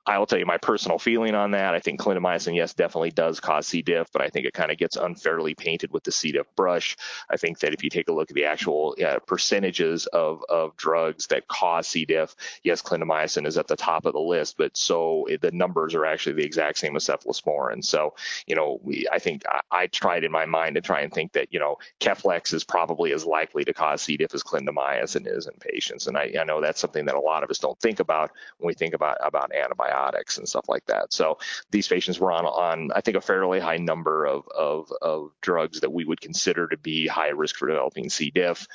I 0.06 0.18
will 0.18 0.26
tell 0.34 0.40
you 0.40 0.46
my 0.46 0.58
personal 0.58 0.98
feeling 0.98 1.36
on 1.36 1.52
that. 1.52 1.74
I 1.74 1.80
think 1.80 2.00
clindamycin, 2.00 2.56
yes, 2.56 2.74
definitely 2.74 3.12
does 3.12 3.38
cause 3.38 3.68
C. 3.68 3.82
diff, 3.82 4.10
but 4.12 4.20
I 4.20 4.28
think 4.28 4.46
it 4.46 4.52
kind 4.52 4.72
of 4.72 4.78
gets 4.78 4.96
unfairly 4.96 5.54
painted 5.54 5.92
with 5.92 6.02
the 6.02 6.10
C. 6.10 6.32
diff 6.32 6.46
brush. 6.56 6.96
I 7.30 7.36
think 7.36 7.60
that 7.60 7.72
if 7.72 7.84
you 7.84 7.90
take 7.90 8.08
a 8.08 8.12
look 8.12 8.30
at 8.30 8.34
the 8.34 8.46
actual 8.46 8.96
uh, 9.04 9.20
percentages 9.20 10.06
of, 10.06 10.42
of 10.48 10.76
drugs 10.76 11.28
that 11.28 11.46
cause 11.46 11.86
C. 11.86 12.04
diff, 12.04 12.34
yes, 12.64 12.82
clindamycin 12.82 13.46
is 13.46 13.56
at 13.58 13.68
the 13.68 13.76
top 13.76 14.06
of 14.06 14.12
the 14.12 14.20
list, 14.20 14.56
but 14.58 14.76
so 14.76 15.28
the 15.40 15.52
numbers 15.52 15.94
are 15.94 16.04
actually 16.04 16.34
the 16.34 16.44
exact 16.44 16.78
same 16.78 16.96
as 16.96 17.04
cephalosporin. 17.04 17.84
So, 17.84 18.14
you 18.48 18.56
know, 18.56 18.80
we, 18.82 19.06
I 19.12 19.20
think 19.20 19.44
I, 19.48 19.60
I 19.70 19.86
tried 19.86 20.24
in 20.24 20.32
my 20.32 20.46
mind 20.46 20.74
to 20.74 20.80
try 20.80 21.02
and 21.02 21.12
think 21.12 21.32
that, 21.34 21.52
you 21.52 21.60
know, 21.60 21.76
Keflex 22.00 22.52
is 22.52 22.64
probably 22.64 23.12
as 23.12 23.24
likely 23.24 23.62
to 23.64 23.72
cause 23.72 24.02
C. 24.02 24.16
diff 24.16 24.34
as 24.34 24.42
clindamycin 24.42 25.28
is 25.28 25.46
in 25.46 25.54
patients. 25.60 26.08
And 26.08 26.16
I, 26.16 26.32
I 26.40 26.42
know 26.42 26.60
that's 26.60 26.80
something 26.80 27.04
that 27.04 27.14
a 27.14 27.20
lot 27.20 27.44
of 27.44 27.50
us 27.50 27.58
don't 27.58 27.78
think 27.78 28.00
about 28.00 28.32
when 28.58 28.66
we 28.66 28.74
think 28.74 28.94
about, 28.94 29.18
about 29.20 29.54
antibiotics 29.54 30.13
and 30.38 30.48
stuff 30.48 30.64
like 30.68 30.84
that. 30.86 31.12
So 31.12 31.38
these 31.70 31.88
patients 31.88 32.18
were 32.18 32.32
on, 32.32 32.44
on 32.46 32.90
I 32.94 33.00
think, 33.00 33.16
a 33.16 33.20
fairly 33.20 33.60
high 33.60 33.78
number 33.78 34.24
of, 34.26 34.48
of, 34.48 34.92
of 35.02 35.30
drugs 35.40 35.80
that 35.80 35.92
we 35.92 36.04
would 36.04 36.20
consider 36.20 36.68
to 36.68 36.76
be 36.76 37.06
high 37.06 37.28
risk 37.28 37.56
for 37.56 37.68
developing 37.68 38.10
C. 38.10 38.30
diff. 38.30 38.66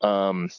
Um, 0.00 0.50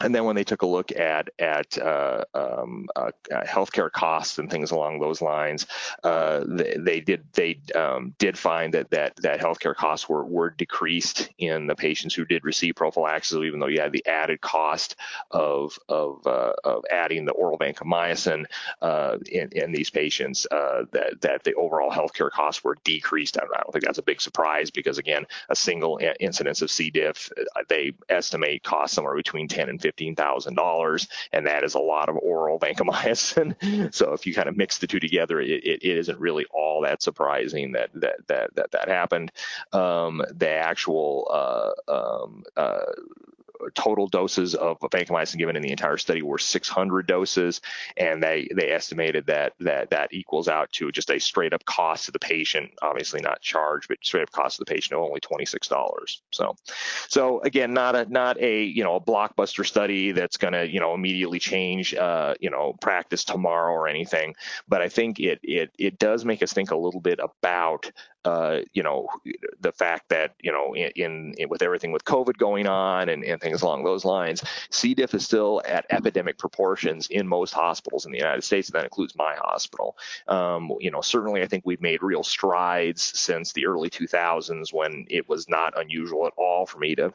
and 0.00 0.14
then 0.14 0.24
when 0.24 0.36
they 0.36 0.44
took 0.44 0.62
a 0.62 0.66
look 0.66 0.92
at 0.92 1.30
at 1.38 1.76
uh, 1.78 2.24
um, 2.34 2.88
uh, 2.96 3.10
healthcare 3.30 3.90
costs 3.90 4.38
and 4.38 4.50
things 4.50 4.70
along 4.70 5.00
those 5.00 5.20
lines, 5.20 5.66
uh, 6.02 6.42
they, 6.46 6.76
they, 6.78 7.00
did 7.00 7.24
they 7.34 7.60
um, 7.74 8.14
did 8.18 8.38
find 8.38 8.74
that 8.74 8.90
that 8.90 9.16
that 9.16 9.40
healthcare 9.40 9.74
costs 9.74 10.08
were 10.08 10.24
were 10.24 10.50
decreased 10.50 11.28
in 11.38 11.66
the 11.66 11.74
patients 11.74 12.14
who 12.14 12.24
did 12.24 12.44
receive 12.44 12.74
prophylaxis, 12.74 13.38
even 13.38 13.60
though 13.60 13.66
you 13.66 13.80
had 13.80 13.92
the 13.92 14.06
added 14.06 14.40
cost 14.40 14.96
of 15.30 15.78
of, 15.88 16.26
uh, 16.26 16.52
of 16.64 16.84
adding 16.90 17.24
the 17.24 17.32
oral 17.32 17.58
vancomycin 17.58 18.44
uh, 18.80 19.18
in, 19.30 19.50
in 19.52 19.72
these 19.72 19.90
patients. 19.90 20.46
Uh, 20.50 20.84
that 20.92 21.20
that 21.20 21.44
the 21.44 21.54
overall 21.54 21.90
healthcare 21.90 22.30
costs 22.30 22.64
were 22.64 22.76
decreased. 22.84 23.36
I 23.36 23.40
don't 23.40 23.72
think 23.72 23.84
that's 23.84 23.98
a 23.98 24.02
big 24.02 24.20
surprise 24.20 24.70
because 24.70 24.98
again, 24.98 25.26
a 25.48 25.56
single 25.56 26.00
incidence 26.18 26.62
of 26.62 26.70
C. 26.70 26.90
diff 26.90 27.30
they 27.68 27.92
estimate 28.08 28.62
costs 28.62 28.94
somewhere 28.94 29.14
between 29.14 29.48
10 29.48 29.68
and 29.68 29.80
15 29.80 29.89
$15,000, 29.96 31.08
and 31.32 31.46
that 31.46 31.64
is 31.64 31.74
a 31.74 31.78
lot 31.78 32.08
of 32.08 32.16
oral 32.16 32.58
vancomycin. 32.58 33.94
so 33.94 34.12
if 34.12 34.26
you 34.26 34.34
kind 34.34 34.48
of 34.48 34.56
mix 34.56 34.78
the 34.78 34.86
two 34.86 35.00
together, 35.00 35.40
it, 35.40 35.50
it, 35.50 35.82
it 35.82 35.98
isn't 35.98 36.18
really 36.18 36.46
all 36.52 36.82
that 36.82 37.02
surprising 37.02 37.72
that 37.72 37.90
that 37.94 38.26
that 38.28 38.54
that, 38.54 38.70
that 38.72 38.88
happened. 38.88 39.32
Um, 39.72 40.22
the 40.32 40.48
actual 40.48 41.28
uh, 41.30 41.92
um, 41.92 42.44
uh, 42.56 42.92
total 43.74 44.06
doses 44.08 44.54
of 44.54 44.78
vancomycin 44.80 45.38
given 45.38 45.56
in 45.56 45.62
the 45.62 45.70
entire 45.70 45.96
study 45.96 46.22
were 46.22 46.38
600 46.38 47.06
doses, 47.06 47.60
and 47.96 48.22
they 48.22 48.48
they 48.54 48.70
estimated 48.70 49.26
that 49.26 49.54
that 49.60 49.90
that 49.90 50.12
equals 50.12 50.48
out 50.48 50.70
to 50.72 50.90
just 50.92 51.10
a 51.10 51.18
straight 51.18 51.52
up 51.52 51.64
cost 51.64 52.06
to 52.06 52.12
the 52.12 52.18
patient, 52.18 52.70
obviously 52.82 53.20
not 53.20 53.40
charged, 53.40 53.88
but 53.88 53.98
straight 54.02 54.22
up 54.22 54.32
cost 54.32 54.56
to 54.56 54.64
the 54.64 54.70
patient 54.70 54.98
of 54.98 55.04
only 55.04 55.20
$26. 55.20 56.20
So, 56.32 56.56
so 57.08 57.40
again, 57.40 57.72
not 57.72 57.96
a 57.96 58.04
not 58.10 58.38
a 58.40 58.62
you 58.62 58.84
know 58.84 58.96
a 58.96 59.00
blockbuster 59.00 59.66
study 59.66 60.12
that's 60.12 60.36
going 60.36 60.54
to 60.54 60.70
you 60.70 60.80
know 60.80 60.94
immediately 60.94 61.38
change 61.38 61.94
uh, 61.94 62.34
you 62.40 62.50
know 62.50 62.74
practice 62.80 63.24
tomorrow 63.24 63.72
or 63.72 63.88
anything, 63.88 64.34
but 64.68 64.82
I 64.82 64.88
think 64.88 65.20
it 65.20 65.40
it 65.42 65.70
it 65.78 65.98
does 65.98 66.24
make 66.24 66.42
us 66.42 66.52
think 66.52 66.70
a 66.70 66.76
little 66.76 67.00
bit 67.00 67.20
about 67.22 67.90
uh, 68.24 68.58
you 68.72 68.82
know, 68.82 69.08
the 69.60 69.72
fact 69.72 70.08
that, 70.10 70.34
you 70.42 70.52
know, 70.52 70.74
in, 70.74 71.32
in, 71.38 71.48
with 71.48 71.62
everything 71.62 71.92
with 71.92 72.04
COVID 72.04 72.36
going 72.36 72.66
on 72.66 73.08
and, 73.08 73.24
and 73.24 73.40
things 73.40 73.62
along 73.62 73.84
those 73.84 74.04
lines, 74.04 74.42
C. 74.70 74.94
diff 74.94 75.14
is 75.14 75.24
still 75.24 75.62
at 75.66 75.86
epidemic 75.90 76.38
proportions 76.38 77.08
in 77.08 77.26
most 77.26 77.52
hospitals 77.52 78.06
in 78.06 78.12
the 78.12 78.18
United 78.18 78.42
States, 78.42 78.68
and 78.68 78.74
that 78.74 78.84
includes 78.84 79.14
my 79.16 79.34
hospital. 79.36 79.96
Um, 80.28 80.72
you 80.80 80.90
know, 80.90 81.00
certainly 81.00 81.42
I 81.42 81.46
think 81.46 81.64
we've 81.64 81.80
made 81.80 82.02
real 82.02 82.22
strides 82.22 83.02
since 83.02 83.52
the 83.52 83.66
early 83.66 83.90
2000s 83.90 84.72
when 84.72 85.06
it 85.08 85.28
was 85.28 85.48
not 85.48 85.78
unusual 85.78 86.26
at 86.26 86.32
all 86.36 86.66
for 86.66 86.78
me 86.78 86.94
to 86.96 87.12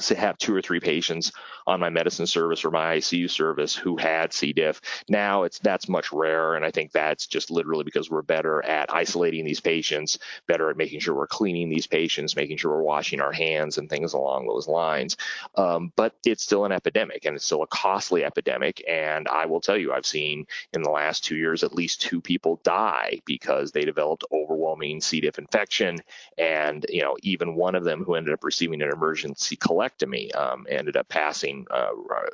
to 0.00 0.14
have 0.14 0.38
two 0.38 0.54
or 0.54 0.62
three 0.62 0.80
patients 0.80 1.32
on 1.66 1.78
my 1.78 1.90
medicine 1.90 2.26
service 2.26 2.64
or 2.64 2.70
my 2.70 2.96
ICU 2.96 3.28
service 3.28 3.76
who 3.76 3.96
had 3.96 4.32
C. 4.32 4.52
diff. 4.52 4.80
Now 5.08 5.42
it's 5.42 5.58
that's 5.58 5.88
much 5.88 6.12
rarer, 6.12 6.56
and 6.56 6.64
I 6.64 6.70
think 6.70 6.92
that's 6.92 7.26
just 7.26 7.50
literally 7.50 7.84
because 7.84 8.10
we're 8.10 8.22
better 8.22 8.64
at 8.64 8.92
isolating 8.92 9.44
these 9.44 9.60
patients, 9.60 10.18
better 10.46 10.70
at 10.70 10.78
making 10.78 11.00
sure 11.00 11.14
we're 11.14 11.26
cleaning 11.26 11.68
these 11.68 11.86
patients, 11.86 12.36
making 12.36 12.56
sure 12.56 12.70
we're 12.70 12.82
washing 12.82 13.20
our 13.20 13.32
hands 13.32 13.76
and 13.76 13.88
things 13.88 14.14
along 14.14 14.46
those 14.46 14.66
lines. 14.66 15.16
Um, 15.56 15.92
but 15.94 16.14
it's 16.24 16.42
still 16.42 16.64
an 16.64 16.72
epidemic, 16.72 17.26
and 17.26 17.36
it's 17.36 17.44
still 17.44 17.62
a 17.62 17.66
costly 17.66 18.24
epidemic. 18.24 18.82
And 18.88 19.28
I 19.28 19.44
will 19.44 19.60
tell 19.60 19.76
you, 19.76 19.92
I've 19.92 20.06
seen 20.06 20.46
in 20.72 20.82
the 20.82 20.90
last 20.90 21.22
two 21.22 21.36
years 21.36 21.62
at 21.62 21.74
least 21.74 22.00
two 22.00 22.20
people 22.20 22.60
die 22.64 23.20
because 23.26 23.72
they 23.72 23.84
developed 23.84 24.24
overwhelming 24.32 25.02
C. 25.02 25.20
diff 25.20 25.38
infection, 25.38 25.98
and 26.38 26.86
you 26.88 27.02
know 27.02 27.16
even 27.22 27.56
one 27.56 27.74
of 27.74 27.84
them 27.84 28.04
who 28.04 28.14
ended 28.14 28.32
up 28.32 28.42
receiving 28.42 28.80
an 28.80 28.90
emergency 28.90 29.56
colectomy 29.82 30.34
um, 30.36 30.66
ended 30.68 30.96
up 30.96 31.08
passing 31.08 31.66
uh, 31.70 31.90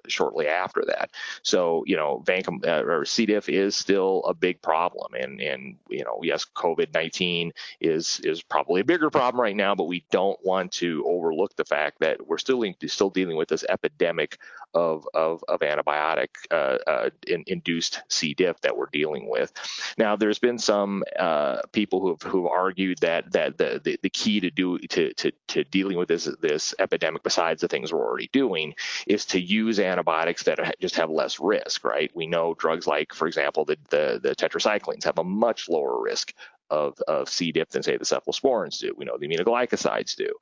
shortly 0.06 0.48
after 0.48 0.84
that. 0.86 1.10
So, 1.42 1.84
you 1.86 1.96
know, 1.96 2.22
vancom 2.26 2.66
uh, 2.66 2.84
or 2.84 3.04
C. 3.04 3.26
diff 3.26 3.48
is 3.48 3.76
still 3.76 4.24
a 4.24 4.34
big 4.34 4.60
problem, 4.62 5.14
and 5.14 5.40
and 5.40 5.76
you 5.88 6.04
know, 6.04 6.20
yes, 6.22 6.44
COVID 6.44 6.94
nineteen 6.94 7.52
is 7.80 8.20
is 8.24 8.42
probably 8.42 8.80
a 8.80 8.84
bigger 8.84 9.10
problem 9.10 9.40
right 9.40 9.56
now, 9.56 9.74
but 9.74 9.84
we 9.84 10.04
don't 10.10 10.38
want 10.44 10.72
to 10.72 11.04
overlook 11.06 11.56
the 11.56 11.64
fact 11.64 12.00
that 12.00 12.26
we're 12.26 12.38
still 12.38 12.64
still 12.86 13.10
dealing 13.10 13.36
with 13.36 13.48
this 13.48 13.64
epidemic 13.68 14.38
of 14.74 15.06
of, 15.14 15.42
of 15.48 15.60
antibiotic 15.60 16.28
uh, 16.50 16.78
uh, 16.86 17.10
in, 17.26 17.44
induced 17.46 18.02
C. 18.08 18.34
diff 18.34 18.60
that 18.60 18.76
we're 18.76 18.86
dealing 18.92 19.28
with. 19.28 19.52
Now, 19.96 20.16
there's 20.16 20.38
been 20.38 20.58
some 20.58 21.04
uh, 21.18 21.62
people 21.72 22.00
who've 22.00 22.22
who've 22.22 22.46
argued 22.46 22.98
that 22.98 23.32
that 23.32 23.58
the, 23.58 23.80
the, 23.82 23.98
the 24.02 24.10
key 24.10 24.40
to 24.40 24.50
do 24.50 24.78
to, 24.78 25.12
to 25.14 25.32
to 25.48 25.64
dealing 25.64 25.96
with 25.96 26.08
this 26.08 26.28
this 26.40 26.74
epidemic, 26.78 27.22
besides 27.38 27.60
the 27.60 27.68
things 27.68 27.92
we're 27.92 28.04
already 28.04 28.28
doing, 28.32 28.74
is 29.06 29.24
to 29.26 29.40
use 29.40 29.78
antibiotics 29.78 30.42
that 30.42 30.58
just 30.80 30.96
have 30.96 31.08
less 31.08 31.38
risk. 31.38 31.84
Right? 31.84 32.10
We 32.14 32.26
know 32.26 32.54
drugs 32.54 32.86
like, 32.86 33.14
for 33.14 33.28
example, 33.28 33.64
the 33.64 33.78
the, 33.90 34.20
the 34.20 34.34
tetracyclines 34.34 35.04
have 35.04 35.18
a 35.18 35.24
much 35.24 35.68
lower 35.68 36.02
risk 36.02 36.34
of, 36.70 36.98
of 37.08 37.28
C. 37.28 37.52
diff 37.52 37.70
than 37.70 37.82
say 37.82 37.96
the 37.96 38.04
cephalosporins 38.04 38.78
do. 38.78 38.94
We 38.96 39.04
know 39.04 39.16
the 39.18 39.28
aminoglycosides 39.28 40.16
do. 40.16 40.32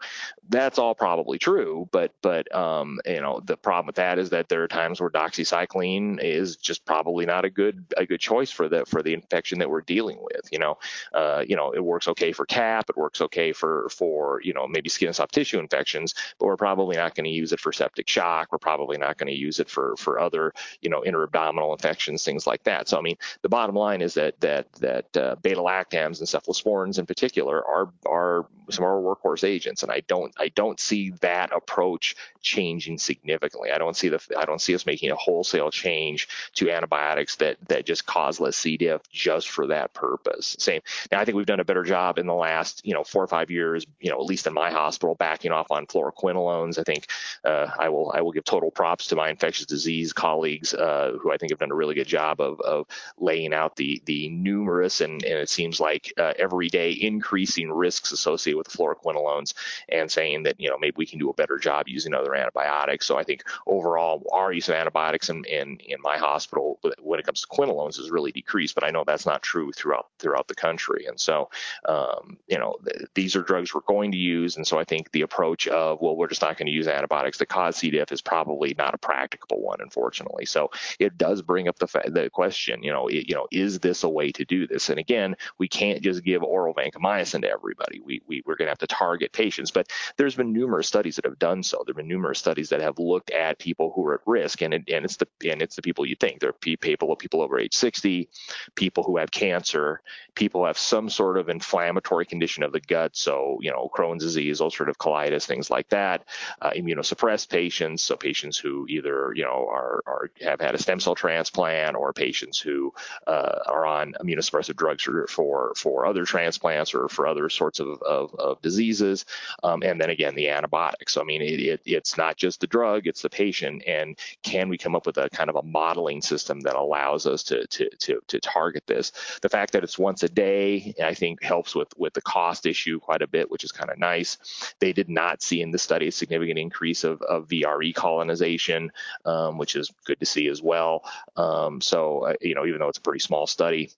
That's 0.49 0.79
all 0.79 0.95
probably 0.95 1.39
true, 1.39 1.89
but 1.93 2.13
but 2.23 2.53
um, 2.55 3.01
you 3.05 3.21
know 3.21 3.41
the 3.45 3.57
problem 3.57 3.87
with 3.87 3.97
that 3.97 4.19
is 4.19 4.31
that 4.31 4.49
there 4.49 4.63
are 4.63 4.69
times 4.69 5.01
where 5.01 5.11
doxycycline 5.11 6.23
is 6.23 6.57
just 6.57 6.85
probably 6.85 7.27
not 7.27 7.45
a 7.45 7.51
good 7.51 7.85
a 7.97 8.07
good 8.07 8.21
choice 8.21 8.51
for 8.51 8.69
the 8.69 8.85
for 8.87 9.03
the 9.03 9.15
infection 9.15 9.59
that 9.59 9.71
we're 9.71 9.83
dealing 9.83 10.19
with. 10.21 10.49
You 10.53 10.59
know, 10.59 10.79
uh, 11.13 11.45
you 11.47 11.57
know 11.57 11.73
it 11.73 11.85
works 11.85 12.09
okay 12.09 12.33
for 12.33 12.47
CAP, 12.47 12.91
it 12.91 12.97
works 12.97 13.21
okay 13.21 13.53
for 13.53 13.89
for 13.91 14.41
you 14.43 14.53
know 14.53 14.67
maybe 14.67 14.89
skin 14.89 15.09
and 15.09 15.17
soft 15.17 15.35
tissue 15.35 15.59
infections, 15.59 16.15
but 16.39 16.47
we're 16.47 16.57
probably 16.57 16.97
not 16.97 17.15
going 17.15 17.25
to 17.25 17.31
use 17.31 17.53
it 17.53 17.61
for 17.61 17.73
septic 17.73 18.09
shock. 18.09 18.49
We're 18.53 18.59
probably 18.59 18.99
not 18.99 19.19
going 19.19 19.33
to 19.33 19.39
use 19.39 19.61
it 19.61 19.69
for 19.69 19.97
for 19.97 20.19
other 20.19 20.53
you 20.81 20.91
know 20.91 21.03
interabdominal 21.03 21.73
infections, 21.73 22.25
things 22.25 22.47
like 22.47 22.63
that. 22.65 22.89
So 22.89 22.99
I 22.99 23.03
mean, 23.03 23.17
the 23.43 23.49
bottom 23.49 23.75
line 23.75 24.03
is 24.03 24.15
that 24.15 24.41
that 24.41 24.73
that 24.75 25.17
uh, 25.17 25.37
beta 25.43 25.61
lactams 25.61 26.16
and 26.21 26.29
cephalosporins 26.29 26.99
in 26.99 27.07
particular 27.07 27.65
are 27.65 27.91
are 28.07 28.47
some 28.71 28.85
of 28.85 28.91
our 28.91 29.01
workhorse 29.01 29.45
agents, 29.45 29.83
and 29.83 29.93
I 29.93 30.01
don't 30.01 30.33
I 30.39 30.49
don't 30.49 30.81
see 30.81 31.11
that 31.21 31.53
approach 31.53 32.17
changing 32.41 32.99
significantly. 32.99 33.71
I 33.71 33.79
don't 33.79 33.97
see 33.97 34.09
the 34.09 34.21
I 34.39 34.45
don't 34.45 34.61
see 34.61 34.75
us 34.75 34.87
making 34.87 35.11
a 35.11 35.17
wholesale 35.17 35.71
change 35.71 36.29
to 36.55 36.71
antibiotics 36.71 37.37
that 37.37 37.57
that 37.69 37.87
just 37.87 38.07
cause 38.07 38.41
less 38.41 38.57
C. 38.57 38.77
diff 38.77 39.03
just 39.11 39.49
for 39.49 39.69
that 39.69 39.93
purpose. 39.95 40.57
Same. 40.59 40.83
Now 41.13 41.21
I 41.21 41.25
think 41.25 41.37
we've 41.37 41.47
done 41.47 41.61
a 41.61 41.65
better 41.65 41.85
job 41.85 42.19
in 42.19 42.27
the 42.27 42.35
last 42.35 42.85
you 42.85 42.95
know 42.95 43.05
four 43.05 43.23
or 43.23 43.29
five 43.29 43.51
years, 43.51 43.87
you 44.01 44.11
know 44.11 44.17
at 44.17 44.27
least 44.27 44.47
in 44.47 44.55
my 44.55 44.71
hospital, 44.71 45.15
backing 45.15 45.53
off 45.53 45.71
on 45.71 45.87
fluoroquinolones. 45.87 46.79
I 46.79 46.83
think 46.83 47.07
uh, 47.45 47.69
I 47.79 47.89
will 47.89 48.13
I 48.15 48.21
will 48.23 48.33
give 48.33 48.45
total 48.45 48.71
props 48.71 49.09
to 49.09 49.17
my 49.17 49.31
infectious 49.31 49.67
disease 49.67 50.13
colleagues 50.13 50.75
uh, 50.75 51.13
who 51.21 51.33
I 51.33 51.37
think 51.37 51.53
have 51.53 51.59
done 51.59 51.73
a 51.73 51.77
really 51.77 51.95
good 51.95 52.07
job 52.07 52.41
of 52.41 52.61
of 52.61 52.87
laying 53.19 53.55
out 53.55 53.77
the 53.77 54.03
the 54.05 54.29
numerous 54.29 55.01
and, 55.01 55.23
and 55.25 55.39
it 55.39 55.49
seems 55.49 55.81
like 55.81 56.06
uh, 56.19 56.33
everyday 56.39 56.93
increasing 56.93 57.71
risks 57.71 58.13
associated 58.13 58.59
with 58.59 58.69
fluoroquinolones 58.69 59.55
and 59.89 60.11
saying 60.11 60.45
that, 60.45 60.61
you 60.61 60.69
know, 60.69 60.79
maybe 60.79 60.95
we 60.97 61.07
can 61.07 61.19
do 61.19 61.31
a 61.31 61.35
better 61.35 61.59
job 61.59 61.89
using 61.89 62.15
other 62.15 62.35
antibiotics. 62.35 63.07
So 63.07 63.19
I 63.19 63.25
think 63.25 63.45
overall 63.67 64.25
our 64.33 64.53
use 64.53 64.69
of 64.69 64.75
antibiotics 64.75 65.29
in, 65.29 65.45
in, 65.45 65.79
in 65.79 65.99
my 66.03 66.17
hospital 66.19 66.79
when 67.01 67.21
it 67.21 67.27
comes 67.27 67.41
to 67.43 67.47
quinolones 67.47 67.99
is 67.99 68.11
really 68.11 68.33
decreased, 68.33 68.75
but 68.75 68.85
I 68.85 68.91
know 68.91 69.05
that's 69.05 69.27
not 69.27 69.43
true 69.43 69.73
throughout 69.73 70.09
throughout 70.19 70.49
the 70.49 70.55
country. 70.55 71.07
And 71.07 71.19
so, 71.21 71.51
um, 71.87 72.39
you 72.47 72.59
know, 72.59 72.77
th- 72.85 73.09
these 73.15 73.37
are 73.37 73.43
drugs 73.43 73.75
we're 73.75 73.81
going 73.87 74.13
to 74.13 74.19
use. 74.19 74.57
And 74.57 74.67
so 74.67 74.79
I 74.79 74.85
think 74.85 75.11
the 75.13 75.23
approach 75.23 75.69
of, 75.69 76.01
well, 76.01 76.17
we're 76.17 76.29
just 76.29 76.43
not 76.43 76.57
going 76.57 76.67
to 76.67 76.73
use 76.73 76.89
antibiotics 76.89 77.39
that 77.39 77.47
cause 77.47 77.77
C. 77.77 77.91
diff 77.91 78.13
is 78.13 78.23
probably 78.23 78.75
not 78.79 78.95
a 78.95 78.99
practicable 78.99 79.61
one, 79.61 79.81
unfortunately. 79.81 80.47
So 80.47 80.71
it 80.99 81.19
does 81.19 81.43
bring 81.43 81.69
up 81.69 81.79
the, 81.79 81.87
fa- 81.87 82.11
the 82.11 82.31
question, 82.31 82.83
you 82.83 82.93
know, 82.93 83.09
it, 83.09 83.29
you 83.29 83.35
know, 83.35 83.47
is 83.51 83.81
this 83.81 84.05
a 84.05 84.09
way 84.09 84.33
to 84.33 84.45
do 84.45 84.67
this? 84.67 84.89
And 84.89 84.99
again, 84.99 85.37
we 85.59 85.69
can't 85.69 85.96
can't 85.97 86.05
just 86.05 86.25
give 86.25 86.43
oral 86.43 86.75
vancomycin 86.75 87.43
to 87.43 87.51
everybody. 87.51 88.01
We, 88.01 88.21
we 88.27 88.43
we're 88.45 88.57
going 88.57 88.67
to 88.67 88.71
have 88.71 88.79
to 88.79 88.87
target 88.87 89.33
patients. 89.33 89.71
But 89.71 89.91
there's 90.17 90.35
been 90.35 90.53
numerous 90.53 90.87
studies 90.87 91.17
that 91.17 91.25
have 91.25 91.39
done 91.39 91.63
so. 91.63 91.83
There've 91.85 91.97
been 91.97 92.09
numerous 92.09 92.39
studies 92.39 92.69
that 92.71 92.83
have 92.83 92.99
looked 92.99 93.31
at 93.31 93.59
people 93.59 93.93
who 93.95 94.05
are 94.07 94.15
at 94.15 94.21
risk, 94.27 94.63
and 94.63 94.75
it, 94.75 94.89
and 94.89 95.05
it's 95.05 95.17
the 95.17 95.27
and 95.51 95.63
it's 95.63 95.77
the 95.77 95.83
people 95.83 96.07
you 96.07 96.17
think. 96.17 96.41
They're 96.41 96.53
people 96.53 97.17
people 97.17 97.41
over 97.41 97.59
age 97.59 97.75
60, 97.75 98.29
people 98.75 99.05
who 99.05 99.17
have 99.17 99.31
cancer, 99.31 100.03
people 100.35 100.61
who 100.63 100.67
have 100.67 100.79
some 100.79 101.09
sort 101.09 101.39
of 101.39 101.49
inflammatory 101.49 102.27
condition 102.27 102.63
of 102.63 102.73
the 102.73 102.81
gut, 102.81 103.17
so 103.17 103.59
you 103.61 103.71
know 103.71 103.91
Crohn's 103.95 104.23
disease, 104.23 104.61
ulcerative 104.61 104.97
colitis, 104.97 105.47
things 105.47 105.71
like 105.71 105.89
that. 105.89 106.25
Uh, 106.61 106.71
immunosuppressed 106.71 107.49
patients, 107.49 108.03
so 108.03 108.17
patients 108.17 108.59
who 108.59 108.87
either 108.89 109.33
you 109.35 109.45
know 109.45 109.67
are, 109.71 110.03
are 110.07 110.31
have 110.43 110.61
had 110.61 110.75
a 110.75 110.79
stem 110.79 111.01
cell 111.01 111.15
transplant 111.15 111.97
or 111.97 112.13
patients 112.13 112.61
who 112.61 112.93
uh, 113.27 113.61
are 113.67 113.87
on 113.87 114.15
immunosuppressive 114.21 114.77
drugs 114.77 115.07
for, 115.07 115.27
for, 115.29 115.73
for 115.87 116.05
other 116.05 116.25
transplants 116.25 116.95
or 116.95 117.09
for 117.09 117.29
other 117.29 117.49
sorts 117.49 117.79
of, 117.79 118.03
of, 118.03 118.35
of 118.35 118.61
diseases. 118.61 119.25
Um, 119.63 119.85
and 119.85 120.01
then 120.01 120.11
again, 120.11 120.35
the 120.35 120.49
antibiotics. 120.49 121.13
So, 121.13 121.21
I 121.21 121.25
mean, 121.25 121.43
it, 121.43 121.61
it, 121.61 121.81
it's 121.87 122.19
not 122.19 122.37
just 122.37 122.61
the 122.61 122.67
drug, 122.67 123.07
it's 123.07 123.23
the 123.23 123.31
patient. 123.31 123.85
And 123.87 124.19
can 124.43 124.69
we 124.69 124.79
come 124.79 124.97
up 124.97 125.07
with 125.07 125.17
a 125.19 125.31
kind 125.31 125.49
of 125.49 125.55
a 125.55 125.63
modeling 125.63 126.23
system 126.23 126.59
that 126.63 126.75
allows 126.75 127.25
us 127.25 127.45
to, 127.45 127.69
to, 127.69 127.89
to, 128.01 128.21
to 128.27 128.41
target 128.41 128.83
this? 128.89 129.13
The 129.43 129.49
fact 129.49 129.75
that 129.75 129.85
it's 129.85 129.97
once 129.97 130.25
a 130.25 130.29
day, 130.29 130.93
I 131.01 131.15
think, 131.15 131.41
helps 131.41 131.77
with, 131.77 131.97
with 131.97 132.15
the 132.15 132.21
cost 132.23 132.67
issue 132.67 132.99
quite 132.99 133.23
a 133.23 133.29
bit, 133.29 133.49
which 133.49 133.63
is 133.63 133.71
kind 133.71 133.89
of 133.89 133.97
nice. 133.97 134.39
They 134.81 134.93
did 134.93 135.09
not 135.09 135.41
see 135.41 135.63
in 135.63 135.71
the 135.71 135.79
study 135.79 136.09
a 136.09 136.13
significant 136.13 136.59
increase 136.59 137.05
of, 137.05 137.23
of 137.23 137.47
VRE 137.47 137.95
colonization, 137.95 138.91
um, 139.25 139.57
which 139.57 139.77
is 139.77 139.93
good 140.05 140.19
to 140.19 140.27
see 140.27 140.49
as 140.49 140.61
well. 140.61 141.05
Um, 141.37 141.81
so, 141.81 142.25
uh, 142.25 142.35
you 142.41 142.57
know, 142.57 142.67
even 142.67 142.81
though 142.81 142.89
it's 142.89 142.99
a 142.99 143.03
pretty 143.03 143.21
small 143.21 143.47
study, 143.47 143.93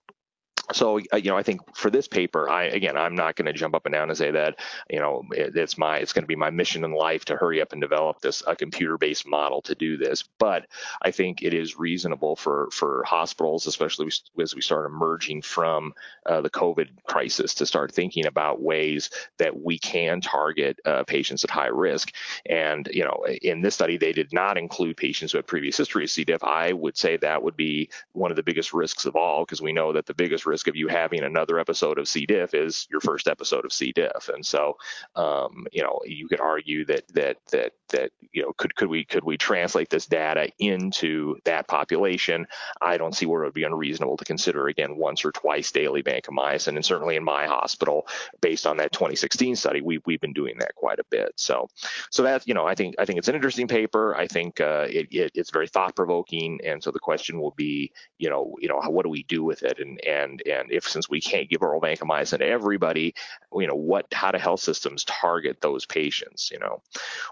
so 0.73 1.01
uh, 1.13 1.17
you 1.17 1.31
know 1.31 1.37
i 1.37 1.43
think 1.43 1.61
for 1.75 1.91
this 1.91 2.09
paper 2.09 2.49
i 2.49 2.65
again 2.65 2.97
i'm 2.97 3.15
not 3.15 3.37
going 3.37 3.47
to 3.47 3.53
jump 3.53 3.75
up 3.75 3.87
and 3.87 3.93
down 3.93 4.09
and 4.09 4.19
say 4.19 4.31
that 4.31 4.57
you 4.91 4.99
know 4.99 5.25
it, 5.33 5.57
it's 5.57 5.79
my 5.79 5.99
it's 5.99 6.13
going 6.13 6.23
to 6.23 6.29
be 6.29 6.37
my 6.37 6.51
mission 6.51 6.85
in 6.85 6.93
life 6.93 7.25
to 7.25 7.37
hurry 7.37 7.61
up 7.61 7.73
and 7.73 7.81
develop 7.81 8.21
this 8.21 8.43
a 8.47 8.55
computer 8.55 8.99
based 8.99 9.27
model 9.27 9.63
to 9.63 9.75
do 9.75 9.97
this. 9.97 10.23
But 10.39 10.67
i 11.03 11.11
think 11.11 11.43
it 11.43 11.55
is 11.55 11.79
reasonable 11.79 12.37
for 12.37 12.69
for 12.73 13.05
hospitals 13.05 13.67
especially 13.67 14.11
as 14.41 14.55
we 14.55 14.61
start 14.61 14.87
emerging 14.87 15.43
from 15.43 15.93
uh, 16.27 16.41
the 16.41 16.51
covid 16.51 16.89
crisis 17.07 17.55
to 17.55 17.67
start 17.67 17.93
thinking 17.93 18.27
about 18.27 18.61
ways 18.61 19.11
that 19.39 19.59
we 19.61 19.79
can 19.79 20.21
target 20.21 20.79
uh, 20.85 21.05
patients 21.05 21.45
at 21.45 21.51
high 21.51 21.69
risk. 21.69 22.13
And 22.47 22.89
you 22.93 23.05
know 23.05 23.25
in 23.43 23.63
this 23.63 23.75
study 23.75 23.97
they 23.97 24.13
did 24.13 24.33
not 24.33 24.59
include 24.59 24.97
patients 24.97 25.33
who 25.33 25.39
had 25.39 25.47
previous 25.47 25.77
history 25.77 26.05
of 26.05 26.11
c. 26.11 26.25
diff. 26.25 26.43
I 26.45 26.73
would 26.73 26.97
say 26.97 27.17
that 27.17 27.43
would 27.43 27.57
be 27.57 27.91
one 28.13 28.31
of 28.31 28.37
the 28.37 28.43
biggest 28.43 28.73
risks 28.73 29.05
of 29.05 29.17
all 29.17 29.45
because 29.45 29.63
we 29.63 29.73
know 29.73 29.93
that 29.93 30.07
the 30.07 30.15
biggest 30.15 30.47
risk 30.47 30.58
risk 30.59 30.67
of 30.67 30.75
you 30.75 30.89
having 30.89 31.23
another 31.23 31.61
episode 31.61 31.99
of 31.99 32.09
C. 32.09 32.27
diff 32.27 32.53
is 32.53 32.89
your 32.91 33.01
first 33.01 33.29
episode 33.29 33.65
of 33.65 33.73
C. 33.73 33.93
diff. 33.93 34.29
And 34.29 34.45
so, 34.45 34.77
um, 35.15 35.69
you 35.71 35.85
know, 35.85 36.01
you 36.05 36.27
could 36.27 36.41
argue 36.41 36.85
that 36.87 37.07
that 37.15 37.37
that 37.53 37.75
that 37.91 38.11
you 38.33 38.43
know 38.43 38.53
could 38.57 38.75
could 38.75 38.89
we 38.89 39.05
could 39.05 39.23
we 39.23 39.37
translate 39.37 39.89
this 39.89 40.07
data 40.07 40.51
into 40.59 41.37
that 41.45 41.69
population? 41.69 42.49
I 42.83 42.99
don't 42.99 43.15
see 43.15 43.25
where 43.25 43.43
it 43.43 43.47
would 43.47 43.55
be 43.55 43.63
unreasonable 43.63 44.17
to 44.17 44.25
consider 44.25 44.67
again 44.67 44.97
once 44.97 45.25
or 45.25 45.31
twice 45.31 45.71
daily 45.71 46.03
vancomycin. 46.03 46.75
And 46.75 46.85
certainly 46.85 47.15
in 47.15 47.23
my 47.23 47.47
hospital, 47.47 48.09
based 48.41 48.67
on 48.67 48.79
that 48.79 48.91
2016 48.91 49.55
study, 49.55 49.81
we 49.81 50.01
we've 50.07 50.21
been 50.21 50.33
doing 50.33 50.59
that 50.59 50.75
quite 50.75 50.99
a 50.99 51.05
bit. 51.09 51.35
So, 51.37 51.69
so 52.11 52.25
that 52.25 52.49
you 52.49 52.55
know, 52.55 52.67
I 52.67 52.75
think 52.75 52.97
I 52.99 53.05
think 53.05 53.21
it's 53.21 53.29
an 53.29 53.37
interesting 53.37 53.69
paper. 53.69 54.17
I 54.17 54.27
think 54.27 54.61
uh, 54.61 54.89
it, 54.91 55.07
it, 55.13 55.31
it's 55.37 55.53
very 55.53 55.69
thought 55.69 55.95
provoking. 55.95 56.59
And 56.65 56.83
so 56.83 56.91
the 56.91 56.99
question 56.99 57.41
will 57.41 57.53
be, 57.53 57.93
you 58.19 58.29
know, 58.29 58.57
you 58.59 58.69
know, 58.69 58.81
what 58.89 59.05
do 59.05 59.09
we 59.09 59.23
do 59.23 59.45
with 59.45 59.63
it? 59.63 59.79
And 59.79 60.05
and 60.05 60.43
and 60.51 60.71
if 60.73 60.89
since 60.89 61.09
we 61.09 61.21
can't 61.21 61.49
give 61.49 61.63
oral 61.63 61.81
vancomycin 61.81 62.39
to 62.39 62.47
everybody, 62.47 63.15
you 63.53 63.67
know, 63.67 63.75
what 63.75 64.07
how 64.13 64.31
do 64.31 64.39
health 64.39 64.61
systems 64.61 65.05
target 65.05 65.61
those 65.61 65.87
patients? 65.87 66.51
You 66.51 66.59
know, 66.59 66.83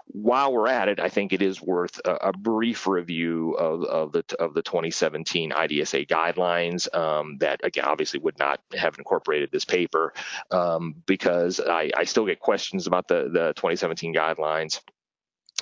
while 0.07 0.53
we're 0.53 0.67
at 0.67 0.87
it, 0.87 0.99
I 0.99 1.09
think 1.09 1.33
it 1.33 1.41
is 1.41 1.61
worth 1.61 1.99
a, 2.05 2.15
a 2.15 2.33
brief 2.33 2.87
review 2.87 3.53
of, 3.53 3.83
of 3.83 4.11
the 4.11 4.23
of 4.39 4.53
the 4.53 4.61
2017 4.61 5.51
IDSA 5.51 6.07
guidelines 6.07 6.93
um, 6.95 7.37
that 7.39 7.61
again 7.63 7.85
obviously 7.85 8.19
would 8.19 8.39
not 8.39 8.59
have 8.75 8.97
incorporated 8.97 9.51
this 9.51 9.65
paper 9.65 10.13
um, 10.51 10.95
because 11.05 11.59
I, 11.59 11.91
I 11.95 12.03
still 12.03 12.25
get 12.25 12.39
questions 12.39 12.87
about 12.87 13.07
the 13.07 13.29
the 13.31 13.53
2017 13.55 14.13
guidelines 14.13 14.79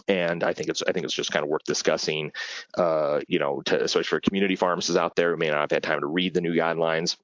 and 0.07 0.43
I 0.43 0.53
think 0.53 0.69
it's 0.69 0.83
I 0.87 0.91
think 0.91 1.05
it's 1.05 1.13
just 1.13 1.31
kind 1.31 1.43
of 1.43 1.49
worth 1.49 1.63
discussing, 1.63 2.31
uh, 2.77 3.21
you 3.27 3.39
know, 3.39 3.61
to, 3.61 3.83
especially 3.83 4.03
for 4.03 4.19
community 4.19 4.55
pharmacists 4.55 4.97
out 4.97 5.15
there 5.15 5.31
who 5.31 5.37
may 5.37 5.49
not 5.49 5.61
have 5.61 5.71
had 5.71 5.83
time 5.83 6.01
to 6.01 6.07
read 6.07 6.33
the 6.33 6.41
new 6.41 6.53
guidelines 6.53 7.17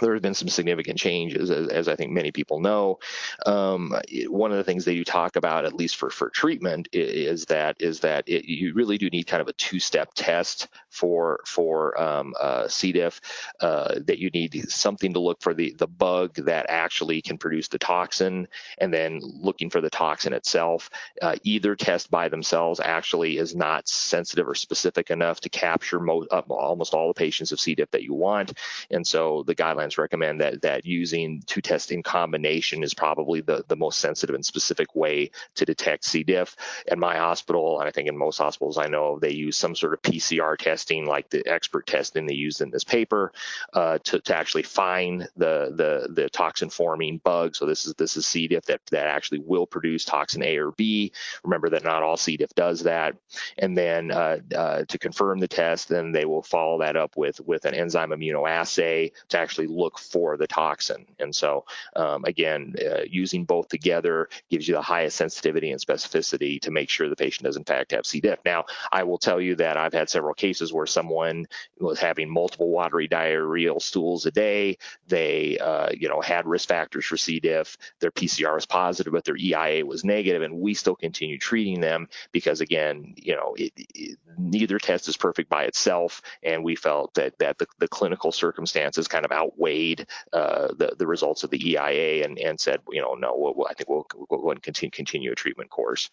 there 0.00 0.12
have 0.14 0.22
been 0.22 0.34
some 0.34 0.48
significant 0.48 0.98
changes, 0.98 1.50
as, 1.50 1.68
as, 1.68 1.88
I 1.88 1.96
think 1.96 2.12
many 2.12 2.32
people 2.32 2.60
know. 2.60 2.98
Um, 3.44 3.94
one 4.28 4.50
of 4.50 4.56
the 4.56 4.64
things 4.64 4.84
they 4.84 4.94
do 4.94 5.04
talk 5.04 5.36
about, 5.36 5.64
at 5.64 5.74
least 5.74 5.96
for, 5.96 6.10
for 6.10 6.30
treatment, 6.30 6.88
is 6.92 7.46
that 7.46 7.76
is 7.80 8.00
that 8.00 8.28
it, 8.28 8.44
you 8.44 8.74
really 8.74 8.98
do 8.98 9.08
need 9.10 9.26
kind 9.26 9.40
of 9.40 9.48
a 9.48 9.52
two-step 9.54 10.10
test 10.14 10.68
for 10.96 11.40
for 11.44 12.00
um, 12.00 12.34
uh, 12.40 12.66
C. 12.68 12.92
diff. 12.92 13.20
Uh, 13.60 14.00
that 14.06 14.18
you 14.18 14.30
need 14.30 14.70
something 14.70 15.12
to 15.12 15.20
look 15.20 15.42
for 15.42 15.54
the 15.54 15.74
the 15.78 15.86
bug 15.86 16.34
that 16.34 16.66
actually 16.68 17.20
can 17.20 17.38
produce 17.38 17.68
the 17.68 17.78
toxin, 17.78 18.48
and 18.78 18.92
then 18.92 19.20
looking 19.22 19.70
for 19.70 19.80
the 19.80 19.90
toxin 19.90 20.32
itself. 20.32 20.90
Uh, 21.20 21.36
either 21.44 21.76
test 21.76 22.10
by 22.10 22.28
themselves 22.28 22.80
actually 22.80 23.36
is 23.36 23.54
not 23.54 23.86
sensitive 23.88 24.48
or 24.48 24.54
specific 24.54 25.10
enough 25.10 25.40
to 25.40 25.48
capture 25.48 26.00
most, 26.00 26.28
uh, 26.32 26.42
almost 26.48 26.94
all 26.94 27.08
the 27.08 27.14
patients 27.14 27.52
of 27.52 27.60
C. 27.60 27.74
diff 27.74 27.90
that 27.90 28.02
you 28.02 28.14
want, 28.14 28.54
and 28.90 29.06
so 29.06 29.44
the 29.46 29.54
guidelines 29.54 29.98
recommend 29.98 30.40
that 30.40 30.62
that 30.62 30.86
using 30.86 31.42
two 31.46 31.60
tests 31.60 31.90
in 31.90 32.02
combination 32.02 32.82
is 32.82 32.94
probably 32.94 33.40
the, 33.40 33.64
the 33.68 33.76
most 33.76 34.00
sensitive 34.00 34.34
and 34.34 34.44
specific 34.44 34.94
way 34.94 35.30
to 35.54 35.64
detect 35.64 36.04
C. 36.04 36.22
diff. 36.22 36.56
At 36.88 36.98
my 36.98 37.16
hospital, 37.16 37.80
and 37.80 37.88
I 37.88 37.92
think 37.92 38.08
in 38.08 38.16
most 38.16 38.38
hospitals 38.38 38.78
I 38.78 38.86
know, 38.86 39.18
they 39.18 39.32
use 39.32 39.56
some 39.56 39.74
sort 39.74 39.92
of 39.92 40.02
PCR 40.02 40.56
testing 40.86 41.06
like 41.06 41.28
the 41.30 41.42
Xpert 41.44 41.84
testing 41.86 42.26
they 42.26 42.34
used 42.34 42.60
in 42.60 42.70
this 42.70 42.84
paper 42.84 43.32
uh, 43.72 43.98
to, 44.04 44.20
to 44.20 44.36
actually 44.36 44.62
find 44.62 45.28
the, 45.36 45.72
the, 45.74 46.12
the 46.12 46.30
toxin 46.30 46.70
forming 46.70 47.18
bug. 47.18 47.56
So 47.56 47.66
this 47.66 47.86
is 47.86 47.94
this 47.94 48.16
is 48.16 48.26
C. 48.26 48.48
diff 48.48 48.64
that, 48.66 48.80
that 48.90 49.06
actually 49.06 49.40
will 49.40 49.66
produce 49.66 50.04
toxin 50.04 50.42
A 50.42 50.56
or 50.58 50.72
B. 50.72 51.12
Remember 51.44 51.70
that 51.70 51.84
not 51.84 52.02
all 52.02 52.16
C. 52.16 52.36
diff 52.36 52.54
does 52.54 52.82
that. 52.84 53.16
And 53.58 53.76
then 53.76 54.10
uh, 54.10 54.38
uh, 54.54 54.84
to 54.84 54.98
confirm 54.98 55.38
the 55.38 55.48
test, 55.48 55.88
then 55.88 56.12
they 56.12 56.24
will 56.24 56.42
follow 56.42 56.78
that 56.80 56.96
up 56.96 57.16
with, 57.16 57.40
with 57.40 57.64
an 57.64 57.74
enzyme 57.74 58.10
immunoassay 58.10 59.12
to 59.28 59.38
actually 59.38 59.66
look 59.66 59.98
for 59.98 60.36
the 60.36 60.46
toxin. 60.46 61.06
And 61.18 61.34
so, 61.34 61.64
um, 61.96 62.24
again, 62.24 62.74
uh, 62.80 63.02
using 63.08 63.44
both 63.44 63.68
together 63.68 64.28
gives 64.50 64.68
you 64.68 64.74
the 64.74 64.82
highest 64.82 65.16
sensitivity 65.16 65.72
and 65.72 65.80
specificity 65.80 66.60
to 66.60 66.70
make 66.70 66.90
sure 66.90 67.08
the 67.08 67.16
patient 67.16 67.44
does 67.44 67.56
in 67.56 67.64
fact 67.64 67.92
have 67.92 68.06
C. 68.06 68.20
diff. 68.20 68.38
Now, 68.44 68.64
I 68.92 69.02
will 69.02 69.18
tell 69.18 69.40
you 69.40 69.56
that 69.56 69.76
I've 69.76 69.92
had 69.92 70.08
several 70.08 70.34
cases 70.34 70.72
where 70.76 70.86
someone 70.86 71.46
was 71.78 71.98
having 71.98 72.30
multiple 72.30 72.70
watery 72.70 73.08
diarrheal 73.08 73.80
stools 73.80 74.26
a 74.26 74.30
day. 74.30 74.78
They, 75.08 75.58
uh, 75.58 75.90
you 75.92 76.08
know, 76.08 76.20
had 76.20 76.46
risk 76.46 76.68
factors 76.68 77.06
for 77.06 77.16
C. 77.16 77.40
diff. 77.40 77.76
Their 78.00 78.10
PCR 78.10 78.54
was 78.54 78.66
positive, 78.66 79.12
but 79.12 79.24
their 79.24 79.36
EIA 79.36 79.84
was 79.84 80.04
negative, 80.04 80.42
and 80.42 80.60
we 80.60 80.74
still 80.74 80.96
continue 80.96 81.38
treating 81.38 81.80
them 81.80 82.08
because, 82.32 82.60
again, 82.60 83.14
you 83.16 83.34
know, 83.34 83.54
it, 83.56 83.72
it, 83.76 84.18
neither 84.38 84.78
test 84.78 85.08
is 85.08 85.16
perfect 85.16 85.48
by 85.48 85.64
itself, 85.64 86.22
and 86.42 86.62
we 86.62 86.76
felt 86.76 87.14
that 87.14 87.38
that 87.38 87.58
the, 87.58 87.66
the 87.78 87.88
clinical 87.88 88.32
circumstances 88.32 89.08
kind 89.08 89.24
of 89.24 89.32
outweighed 89.32 90.06
uh, 90.32 90.68
the 90.76 90.94
the 90.98 91.06
results 91.06 91.44
of 91.44 91.50
the 91.50 91.70
EIA 91.70 92.24
and, 92.24 92.38
and 92.38 92.60
said, 92.60 92.80
you 92.90 93.00
know, 93.00 93.14
no, 93.14 93.34
we'll, 93.36 93.66
I 93.68 93.74
think 93.74 93.88
we'll, 93.88 94.06
we'll 94.30 94.42
go 94.42 94.50
and 94.50 94.62
continue 94.62 94.90
continue 94.90 95.32
a 95.32 95.34
treatment 95.34 95.70
course. 95.70 96.10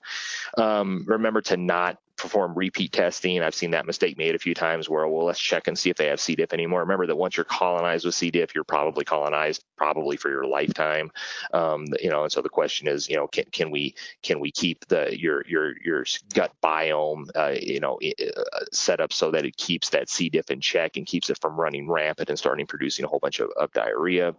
Um, 0.58 1.06
remember 1.08 1.41
to 1.41 1.58
not 1.58 1.97
perform 2.24 2.54
repeat 2.56 2.94
testing. 2.94 3.42
I've 3.44 3.54
seen 3.54 3.72
that 3.72 3.86
mistake 3.86 4.18
made 4.18 4.34
a 4.34 4.40
few 4.40 4.54
times 4.54 4.90
where, 4.90 5.06
well, 5.10 5.26
let's 5.26 5.40
check 5.40 5.68
and 5.68 5.78
see 5.78 5.90
if 5.90 5.98
they 5.98 6.08
have 6.08 6.22
C. 6.22 6.36
diff 6.36 6.54
anymore. 6.54 6.80
Remember 6.80 7.06
that 7.06 7.18
once 7.18 7.36
you're 7.36 7.44
colonized 7.44 8.06
with 8.06 8.16
C. 8.16 8.32
diff, 8.32 8.56
you're 8.56 8.64
probably 8.64 9.04
colonized 9.04 9.66
probably 9.76 10.16
for 10.16 10.30
your 10.30 10.46
lifetime. 10.46 11.12
Um, 11.54 11.86
you 12.02 12.10
know, 12.10 12.24
and 12.24 12.32
so 12.32 12.42
the 12.42 12.48
question 12.48 12.88
is, 12.88 13.10
you 13.10 13.18
know, 13.18 13.28
can, 13.28 13.44
can 13.52 13.72
we 13.72 13.96
can 14.22 14.40
we 14.40 14.52
keep 14.52 14.88
the 14.88 15.20
your 15.20 15.44
your 15.48 15.74
your 15.84 16.06
gut 16.34 16.54
biome, 16.64 17.30
uh, 17.36 17.56
you 17.60 17.82
know, 17.82 18.00
uh, 18.02 18.60
set 18.72 19.02
up 19.02 19.12
so 19.12 19.30
that 19.32 19.46
it 19.46 19.58
keeps 19.58 19.90
that 19.90 20.10
C. 20.10 20.30
diff 20.30 20.50
in 20.50 20.62
check 20.62 20.96
and 20.96 21.06
keeps 21.06 21.30
it 21.30 21.42
from 21.42 21.60
running 21.60 21.90
rampant 21.90 22.30
and 22.30 22.40
starting 22.40 22.66
producing 22.66 23.04
a 23.04 23.10
whole 23.10 23.20
bunch 23.20 23.42
of, 23.42 23.50
of 23.58 23.74
diarrhea. 23.74 24.34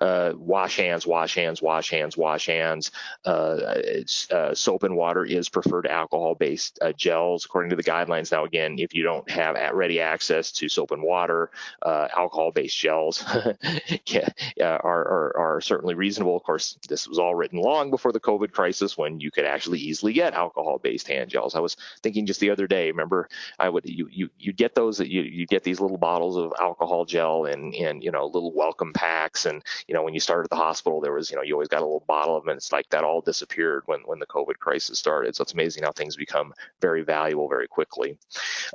Uh, 0.00 0.32
wash 0.36 0.76
hands, 0.76 1.04
wash 1.04 1.34
hands, 1.34 1.60
wash 1.60 1.90
hands, 1.90 2.16
wash 2.16 2.46
hands. 2.46 2.92
Uh, 3.24 3.82
uh 4.30 4.54
soap 4.54 4.84
and 4.84 4.96
water 4.96 5.24
is 5.24 5.48
preferred 5.48 5.88
alcohol-based 5.88 6.78
uh, 6.80 6.92
gel 6.92 7.15
according 7.44 7.70
to 7.70 7.76
the 7.76 7.82
guidelines. 7.82 8.32
Now, 8.32 8.44
again, 8.44 8.76
if 8.78 8.94
you 8.94 9.02
don't 9.02 9.28
have 9.30 9.56
ready 9.74 10.00
access 10.00 10.52
to 10.52 10.68
soap 10.68 10.90
and 10.90 11.02
water, 11.02 11.50
uh, 11.82 12.08
alcohol-based 12.16 12.76
gels 12.76 13.24
are, 14.60 14.80
are, 14.82 15.36
are 15.36 15.60
certainly 15.60 15.94
reasonable. 15.94 16.36
Of 16.36 16.42
course, 16.42 16.78
this 16.88 17.08
was 17.08 17.18
all 17.18 17.34
written 17.34 17.58
long 17.58 17.90
before 17.90 18.12
the 18.12 18.20
COVID 18.20 18.52
crisis 18.52 18.96
when 18.96 19.20
you 19.20 19.30
could 19.30 19.44
actually 19.44 19.78
easily 19.78 20.12
get 20.12 20.34
alcohol-based 20.34 21.08
hand 21.08 21.30
gels. 21.30 21.54
I 21.54 21.60
was 21.60 21.76
thinking 22.02 22.26
just 22.26 22.40
the 22.40 22.50
other 22.50 22.66
day. 22.66 22.90
Remember, 22.90 23.28
I 23.58 23.68
would 23.68 23.86
you 23.86 24.08
you 24.10 24.28
you 24.38 24.52
get 24.52 24.74
those 24.74 25.00
you 25.00 25.22
you 25.22 25.46
get 25.46 25.62
these 25.62 25.80
little 25.80 25.98
bottles 25.98 26.36
of 26.36 26.52
alcohol 26.60 27.04
gel 27.04 27.46
and 27.46 27.74
and 27.74 28.02
you 28.02 28.10
know 28.10 28.26
little 28.26 28.52
welcome 28.52 28.92
packs 28.92 29.46
and 29.46 29.62
you 29.88 29.94
know 29.94 30.02
when 30.02 30.14
you 30.14 30.20
started 30.20 30.44
at 30.44 30.50
the 30.50 30.56
hospital 30.56 31.00
there 31.00 31.12
was 31.12 31.30
you 31.30 31.36
know 31.36 31.42
you 31.42 31.54
always 31.54 31.68
got 31.68 31.82
a 31.82 31.84
little 31.84 32.04
bottle 32.06 32.36
of 32.36 32.42
them 32.42 32.50
and 32.50 32.58
it's 32.58 32.72
like 32.72 32.88
that 32.90 33.04
all 33.04 33.20
disappeared 33.20 33.82
when 33.86 34.00
when 34.04 34.18
the 34.18 34.26
COVID 34.26 34.58
crisis 34.58 34.98
started. 34.98 35.34
So 35.36 35.42
it's 35.42 35.54
amazing 35.54 35.84
how 35.84 35.92
things 35.92 36.16
become 36.16 36.52
very 36.80 36.95
valuable 37.02 37.48
very 37.48 37.68
quickly. 37.68 38.18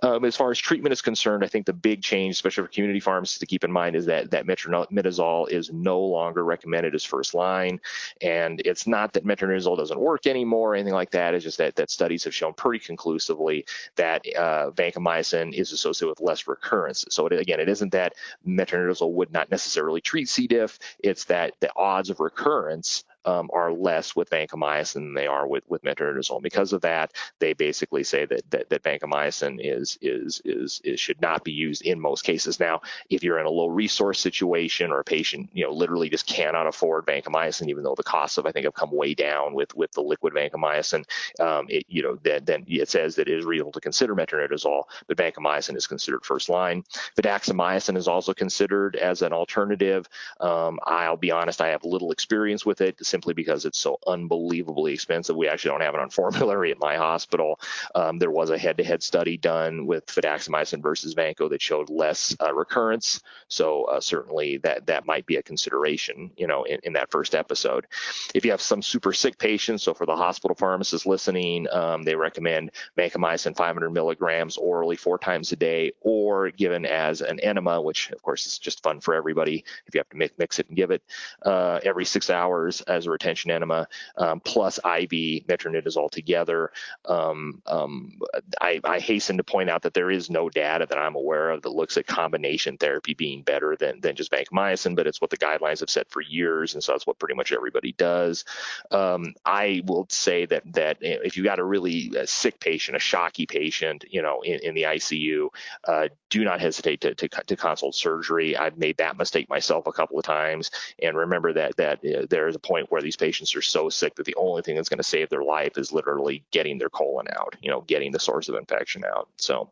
Um, 0.01 0.25
as 0.25 0.35
far 0.35 0.51
as 0.51 0.59
treatment 0.59 0.93
is 0.93 1.01
concerned, 1.01 1.43
I 1.43 1.47
think 1.47 1.65
the 1.65 1.73
big 1.73 2.01
change, 2.01 2.35
especially 2.35 2.63
for 2.65 2.71
community 2.71 2.99
pharmacists 2.99 3.39
to 3.39 3.45
keep 3.45 3.63
in 3.63 3.71
mind, 3.71 3.95
is 3.95 4.05
that 4.05 4.31
that 4.31 4.45
metronidazole 4.45 5.49
is 5.49 5.71
no 5.71 5.99
longer 5.99 6.43
recommended 6.43 6.95
as 6.95 7.03
first 7.03 7.33
line, 7.33 7.79
and 8.21 8.61
it's 8.65 8.87
not 8.87 9.13
that 9.13 9.25
metronidazole 9.25 9.77
doesn't 9.77 9.99
work 9.99 10.27
anymore 10.27 10.71
or 10.71 10.75
anything 10.75 10.93
like 10.93 11.11
that. 11.11 11.33
It's 11.33 11.43
just 11.43 11.57
that 11.57 11.75
that 11.75 11.89
studies 11.89 12.23
have 12.23 12.33
shown 12.33 12.53
pretty 12.53 12.83
conclusively 12.83 13.65
that 13.95 14.25
uh, 14.35 14.71
vancomycin 14.71 15.53
is 15.53 15.71
associated 15.71 16.09
with 16.09 16.21
less 16.21 16.47
recurrence. 16.47 17.05
So 17.09 17.27
it, 17.27 17.33
again, 17.33 17.59
it 17.59 17.69
isn't 17.69 17.91
that 17.91 18.13
metronidazole 18.47 19.11
would 19.13 19.31
not 19.31 19.51
necessarily 19.51 20.01
treat 20.01 20.29
C. 20.29 20.47
diff; 20.47 20.79
it's 20.99 21.25
that 21.25 21.53
the 21.59 21.71
odds 21.75 22.09
of 22.09 22.19
recurrence 22.19 23.03
um, 23.25 23.49
are 23.53 23.71
less 23.71 24.15
with 24.15 24.29
vancomycin 24.29 24.93
than 24.93 25.13
they 25.13 25.27
are 25.27 25.47
with, 25.47 25.63
with 25.69 25.83
metronidazole. 25.83 26.41
Because 26.41 26.73
of 26.73 26.81
that, 26.81 27.13
they 27.39 27.53
basically 27.53 28.03
say 28.03 28.25
that, 28.25 28.49
that, 28.51 28.69
that 28.69 28.83
vancomycin 28.83 29.59
is, 29.59 29.97
is, 30.01 30.41
is, 30.43 30.81
is, 30.83 30.99
should 30.99 31.21
not 31.21 31.43
be 31.43 31.51
used 31.51 31.83
in 31.83 31.99
most 31.99 32.23
cases. 32.23 32.59
Now, 32.59 32.81
if 33.09 33.23
you're 33.23 33.39
in 33.39 33.45
a 33.45 33.49
low 33.49 33.67
resource 33.67 34.19
situation 34.19 34.91
or 34.91 34.99
a 34.99 35.03
patient, 35.03 35.49
you 35.53 35.65
know, 35.65 35.71
literally 35.71 36.09
just 36.09 36.27
cannot 36.27 36.67
afford 36.67 37.05
vancomycin, 37.05 37.69
even 37.69 37.83
though 37.83 37.95
the 37.95 38.03
costs 38.03 38.37
of, 38.37 38.45
I 38.45 38.51
think, 38.51 38.65
have 38.65 38.73
come 38.73 38.91
way 38.91 39.13
down 39.13 39.53
with, 39.53 39.75
with 39.75 39.91
the 39.91 40.01
liquid 40.01 40.33
vancomycin, 40.33 41.05
um, 41.39 41.65
it, 41.69 41.85
you 41.87 42.03
know, 42.03 42.17
then, 42.21 42.65
it 42.67 42.89
says 42.89 43.15
that 43.15 43.27
it 43.27 43.37
is 43.37 43.45
reasonable 43.45 43.71
to 43.73 43.81
consider 43.81 44.15
metronidazole, 44.15 44.83
but 45.07 45.17
vancomycin 45.17 45.75
is 45.75 45.87
considered 45.87 46.25
first 46.25 46.49
line. 46.49 46.83
Fidaxomicin 47.15 47.97
is 47.97 48.07
also 48.07 48.33
considered 48.33 48.95
as 48.95 49.21
an 49.21 49.33
alternative. 49.33 50.07
Um, 50.39 50.79
I'll 50.85 51.17
be 51.17 51.31
honest, 51.31 51.61
I 51.61 51.69
have 51.69 51.83
little 51.83 52.11
experience 52.11 52.65
with 52.65 52.81
it 52.81 52.97
simply 53.11 53.33
because 53.33 53.65
it's 53.65 53.77
so 53.77 53.99
unbelievably 54.07 54.93
expensive. 54.93 55.35
We 55.35 55.47
actually 55.47 55.71
don't 55.71 55.81
have 55.81 55.93
it 55.93 55.99
on 55.99 56.09
formulary 56.21 56.71
at 56.71 56.79
my 56.79 56.95
hospital. 56.95 57.59
Um, 57.93 58.17
there 58.17 58.31
was 58.31 58.49
a 58.49 58.57
head-to-head 58.57 59.03
study 59.03 59.37
done 59.37 59.85
with 59.85 60.05
fidaxomicin 60.07 60.81
versus 60.81 61.13
Vanco 61.13 61.49
that 61.49 61.61
showed 61.61 61.89
less 61.89 62.35
uh, 62.41 62.53
recurrence. 62.53 63.21
So 63.49 63.83
uh, 63.83 63.99
certainly 63.99 64.57
that 64.57 64.87
that 64.87 65.05
might 65.05 65.25
be 65.25 65.35
a 65.35 65.43
consideration, 65.43 66.31
you 66.37 66.47
know, 66.47 66.63
in, 66.63 66.79
in, 66.83 66.93
that 66.93 67.11
first 67.11 67.35
episode. 67.35 67.85
If 68.33 68.45
you 68.45 68.51
have 68.51 68.61
some 68.61 68.81
super 68.81 69.13
sick 69.13 69.37
patients, 69.37 69.83
so 69.83 69.93
for 69.93 70.05
the 70.05 70.15
hospital 70.15 70.55
pharmacists 70.55 71.05
listening, 71.05 71.67
um, 71.71 72.03
they 72.03 72.15
recommend 72.15 72.71
vancomycin 72.97 73.55
500 73.55 73.89
milligrams 73.89 74.57
orally 74.57 74.95
four 74.95 75.17
times 75.17 75.51
a 75.51 75.55
day, 75.55 75.91
or 76.01 76.51
given 76.51 76.85
as 76.85 77.21
an 77.21 77.39
enema, 77.39 77.81
which 77.81 78.11
of 78.11 78.21
course 78.21 78.45
is 78.45 78.57
just 78.57 78.83
fun 78.83 78.99
for 78.99 79.13
everybody 79.13 79.63
if 79.87 79.95
you 79.95 79.99
have 79.99 80.09
to 80.09 80.17
mix, 80.17 80.33
mix 80.37 80.59
it 80.59 80.67
and 80.67 80.77
give 80.77 80.91
it 80.91 81.03
uh, 81.43 81.79
every 81.83 82.05
six 82.05 82.29
hours 82.29 82.81
as 82.81 83.00
as 83.01 83.07
a 83.07 83.11
retention 83.11 83.51
enema 83.51 83.87
um, 84.17 84.39
plus 84.39 84.77
IV 84.77 85.45
metronidazole 85.47 86.11
together. 86.11 86.71
Um, 87.05 87.61
um, 87.65 88.19
I, 88.59 88.79
I, 88.83 88.99
hasten 88.99 89.37
to 89.37 89.43
point 89.43 89.69
out 89.69 89.81
that 89.81 89.93
there 89.93 90.11
is 90.11 90.29
no 90.29 90.49
data 90.49 90.85
that 90.87 90.97
I'm 90.97 91.15
aware 91.15 91.49
of 91.49 91.63
that 91.63 91.71
looks 91.71 91.97
at 91.97 92.05
combination 92.05 92.77
therapy 92.77 93.15
being 93.15 93.41
better 93.41 93.75
than, 93.75 93.99
than 94.01 94.15
just 94.15 94.31
vancomycin, 94.31 94.95
but 94.95 95.07
it's 95.07 95.19
what 95.19 95.31
the 95.31 95.37
guidelines 95.37 95.79
have 95.79 95.89
said 95.89 96.05
for 96.09 96.21
years, 96.21 96.73
and 96.73 96.83
so 96.83 96.91
that's 96.91 97.07
what 97.07 97.17
pretty 97.17 97.35
much 97.35 97.51
everybody 97.51 97.93
does. 97.93 98.45
Um, 98.91 99.33
I 99.45 99.81
will 99.85 100.05
say 100.09 100.45
that 100.45 100.63
that 100.73 100.97
if 101.01 101.37
you 101.37 101.43
got 101.43 101.59
a 101.59 101.63
really 101.63 102.11
a 102.15 102.27
sick 102.27 102.59
patient, 102.59 102.95
a 102.95 102.99
shocky 102.99 103.45
patient, 103.45 104.05
you 104.09 104.21
know, 104.21 104.41
in, 104.41 104.59
in 104.59 104.75
the 104.75 104.83
ICU, 104.83 105.49
uh, 105.87 106.09
do 106.29 106.43
not 106.43 106.61
hesitate 106.61 107.01
to, 107.01 107.15
to, 107.15 107.27
to 107.27 107.55
consult 107.55 107.95
surgery. 107.95 108.55
I've 108.55 108.77
made 108.77 108.97
that 108.97 109.17
mistake 109.17 109.49
myself 109.49 109.87
a 109.87 109.91
couple 109.91 110.19
of 110.19 110.25
times, 110.25 110.71
and 111.01 111.17
remember 111.17 111.53
that 111.53 111.77
that 111.77 111.99
uh, 112.05 112.25
there 112.29 112.47
is 112.47 112.55
a 112.55 112.59
point 112.59 112.90
where 112.91 113.01
these 113.01 113.15
patients 113.15 113.55
are 113.55 113.61
so 113.61 113.89
sick 113.89 114.15
that 114.15 114.25
the 114.25 114.35
only 114.35 114.61
thing 114.61 114.75
that's 114.75 114.89
going 114.89 114.97
to 114.97 115.03
save 115.03 115.29
their 115.29 115.43
life 115.43 115.77
is 115.77 115.91
literally 115.91 116.43
getting 116.51 116.77
their 116.77 116.89
colon 116.89 117.27
out, 117.35 117.55
you 117.61 117.71
know, 117.71 117.81
getting 117.81 118.11
the 118.11 118.19
source 118.19 118.49
of 118.49 118.55
infection 118.55 119.03
out. 119.05 119.29
So 119.37 119.71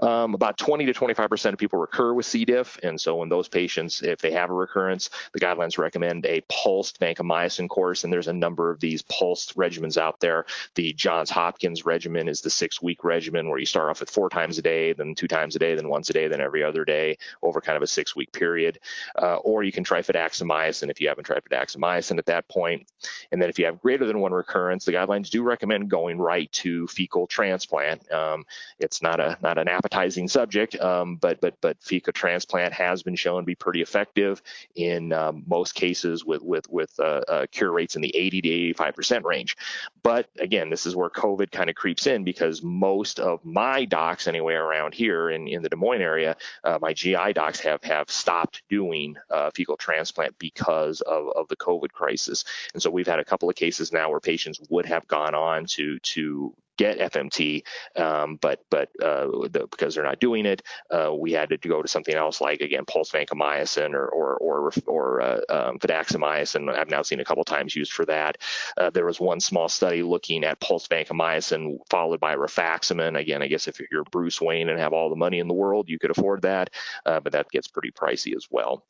um, 0.00 0.34
about 0.34 0.58
20 0.58 0.86
to 0.86 0.92
25% 0.92 1.52
of 1.52 1.58
people 1.58 1.78
recur 1.78 2.12
with 2.14 2.26
C. 2.26 2.44
diff. 2.44 2.78
And 2.82 3.00
so 3.00 3.16
when 3.16 3.28
those 3.28 3.48
patients, 3.48 4.02
if 4.02 4.20
they 4.20 4.30
have 4.32 4.50
a 4.50 4.54
recurrence, 4.54 5.10
the 5.32 5.40
guidelines 5.40 5.78
recommend 5.78 6.26
a 6.26 6.42
pulsed 6.48 7.00
vancomycin 7.00 7.68
course. 7.68 8.04
And 8.04 8.12
there's 8.12 8.28
a 8.28 8.32
number 8.32 8.70
of 8.70 8.80
these 8.80 9.02
pulsed 9.02 9.56
regimens 9.56 9.96
out 9.96 10.20
there. 10.20 10.46
The 10.74 10.92
Johns 10.92 11.30
Hopkins 11.30 11.84
regimen 11.84 12.28
is 12.28 12.40
the 12.40 12.50
six 12.50 12.80
week 12.80 13.04
regimen 13.04 13.48
where 13.48 13.58
you 13.58 13.66
start 13.66 13.90
off 13.90 14.00
with 14.00 14.10
four 14.10 14.28
times 14.28 14.58
a 14.58 14.62
day, 14.62 14.92
then 14.92 15.14
two 15.14 15.28
times 15.28 15.56
a 15.56 15.58
day, 15.58 15.74
then 15.74 15.88
once 15.88 16.10
a 16.10 16.12
day, 16.12 16.28
then 16.28 16.40
every 16.40 16.62
other 16.62 16.84
day 16.84 17.18
over 17.42 17.60
kind 17.60 17.76
of 17.76 17.82
a 17.82 17.86
six 17.86 18.14
week 18.14 18.32
period. 18.32 18.78
Uh, 19.20 19.36
or 19.36 19.62
you 19.62 19.72
can 19.72 19.84
try 19.84 20.00
fidaxomicin 20.00 20.90
if 20.90 21.00
you 21.00 21.08
haven't 21.08 21.24
tried 21.24 21.42
fidaxomicin 21.44 22.18
at 22.18 22.26
that 22.26 22.48
point. 22.52 22.86
And 23.30 23.40
then 23.40 23.48
if 23.48 23.58
you 23.58 23.64
have 23.64 23.80
greater 23.80 24.06
than 24.06 24.20
one 24.20 24.32
recurrence, 24.32 24.84
the 24.84 24.92
guidelines 24.92 25.30
do 25.30 25.42
recommend 25.42 25.88
going 25.88 26.18
right 26.18 26.50
to 26.52 26.86
fecal 26.88 27.26
transplant. 27.26 28.10
Um, 28.12 28.44
it's 28.78 29.02
not 29.02 29.20
a 29.20 29.38
not 29.42 29.58
an 29.58 29.68
appetizing 29.68 30.28
subject, 30.28 30.78
um, 30.80 31.16
but 31.16 31.40
but 31.40 31.54
but 31.60 31.76
fecal 31.80 32.12
transplant 32.12 32.72
has 32.74 33.02
been 33.02 33.16
shown 33.16 33.42
to 33.42 33.46
be 33.46 33.54
pretty 33.54 33.82
effective 33.82 34.42
in 34.74 35.12
um, 35.12 35.44
most 35.46 35.74
cases 35.74 36.24
with 36.24 36.42
with 36.42 36.68
with 36.68 36.92
uh, 37.00 37.22
uh, 37.28 37.46
cure 37.50 37.72
rates 37.72 37.96
in 37.96 38.02
the 38.02 38.14
80 38.14 38.42
to 38.42 38.48
85 38.48 38.94
percent 38.94 39.24
range. 39.24 39.56
But 40.02 40.28
again, 40.38 40.68
this 40.68 40.86
is 40.86 40.96
where 40.96 41.10
COVID 41.10 41.52
kind 41.52 41.70
of 41.70 41.76
creeps 41.76 42.06
in 42.06 42.24
because 42.24 42.62
most 42.62 43.20
of 43.20 43.44
my 43.44 43.84
docs 43.84 44.26
anyway 44.26 44.54
around 44.54 44.94
here 44.94 45.30
in, 45.30 45.46
in 45.46 45.62
the 45.62 45.68
Des 45.68 45.76
Moines 45.76 46.02
area, 46.02 46.36
uh, 46.64 46.78
my 46.80 46.92
GI 46.92 47.34
docs 47.34 47.60
have 47.60 47.82
have 47.84 48.10
stopped 48.10 48.62
doing 48.68 49.16
uh, 49.30 49.50
fecal 49.54 49.76
transplant 49.76 50.36
because 50.38 51.00
of, 51.02 51.28
of 51.36 51.48
the 51.48 51.56
COVID 51.56 51.92
crisis. 51.92 52.44
And 52.74 52.82
so 52.82 52.90
we've 52.90 53.06
had 53.06 53.20
a 53.20 53.24
couple 53.24 53.48
of 53.48 53.54
cases 53.54 53.92
now 53.92 54.10
where 54.10 54.20
patients 54.20 54.60
would 54.70 54.86
have 54.86 55.06
gone 55.06 55.34
on 55.34 55.66
to 55.66 55.98
to 56.00 56.54
get 56.76 56.98
FMT, 56.98 57.62
um, 57.96 58.36
but 58.40 58.64
but 58.70 58.90
uh, 59.02 59.26
the, 59.50 59.66
because 59.70 59.94
they're 59.94 60.04
not 60.04 60.20
doing 60.20 60.46
it, 60.46 60.62
uh, 60.90 61.12
we 61.14 61.32
had 61.32 61.50
to 61.50 61.56
go 61.68 61.82
to 61.82 61.88
something 61.88 62.14
else 62.14 62.40
like 62.40 62.60
again 62.60 62.84
pulse 62.84 63.10
vancomycin 63.10 63.94
or 63.94 64.08
or 64.08 64.36
or, 64.36 64.72
or 64.86 65.20
uh, 65.20 65.40
um. 65.50 65.78
I've 65.82 66.90
now 66.90 67.02
seen 67.02 67.20
a 67.20 67.24
couple 67.24 67.44
times 67.44 67.76
used 67.76 67.92
for 67.92 68.04
that. 68.06 68.38
Uh, 68.76 68.90
there 68.90 69.06
was 69.06 69.20
one 69.20 69.40
small 69.40 69.68
study 69.68 70.02
looking 70.02 70.44
at 70.44 70.60
pulse 70.60 70.88
vancomycin 70.88 71.78
followed 71.90 72.20
by 72.20 72.36
rifaximin. 72.36 73.18
Again, 73.18 73.42
I 73.42 73.48
guess 73.48 73.68
if 73.68 73.80
you're 73.90 74.04
Bruce 74.04 74.40
Wayne 74.40 74.68
and 74.68 74.78
have 74.78 74.92
all 74.92 75.10
the 75.10 75.16
money 75.16 75.38
in 75.38 75.48
the 75.48 75.54
world, 75.54 75.88
you 75.88 75.98
could 75.98 76.10
afford 76.10 76.42
that, 76.42 76.70
uh, 77.06 77.20
but 77.20 77.32
that 77.32 77.50
gets 77.50 77.68
pretty 77.68 77.90
pricey 77.90 78.34
as 78.36 78.48
well. 78.50 78.84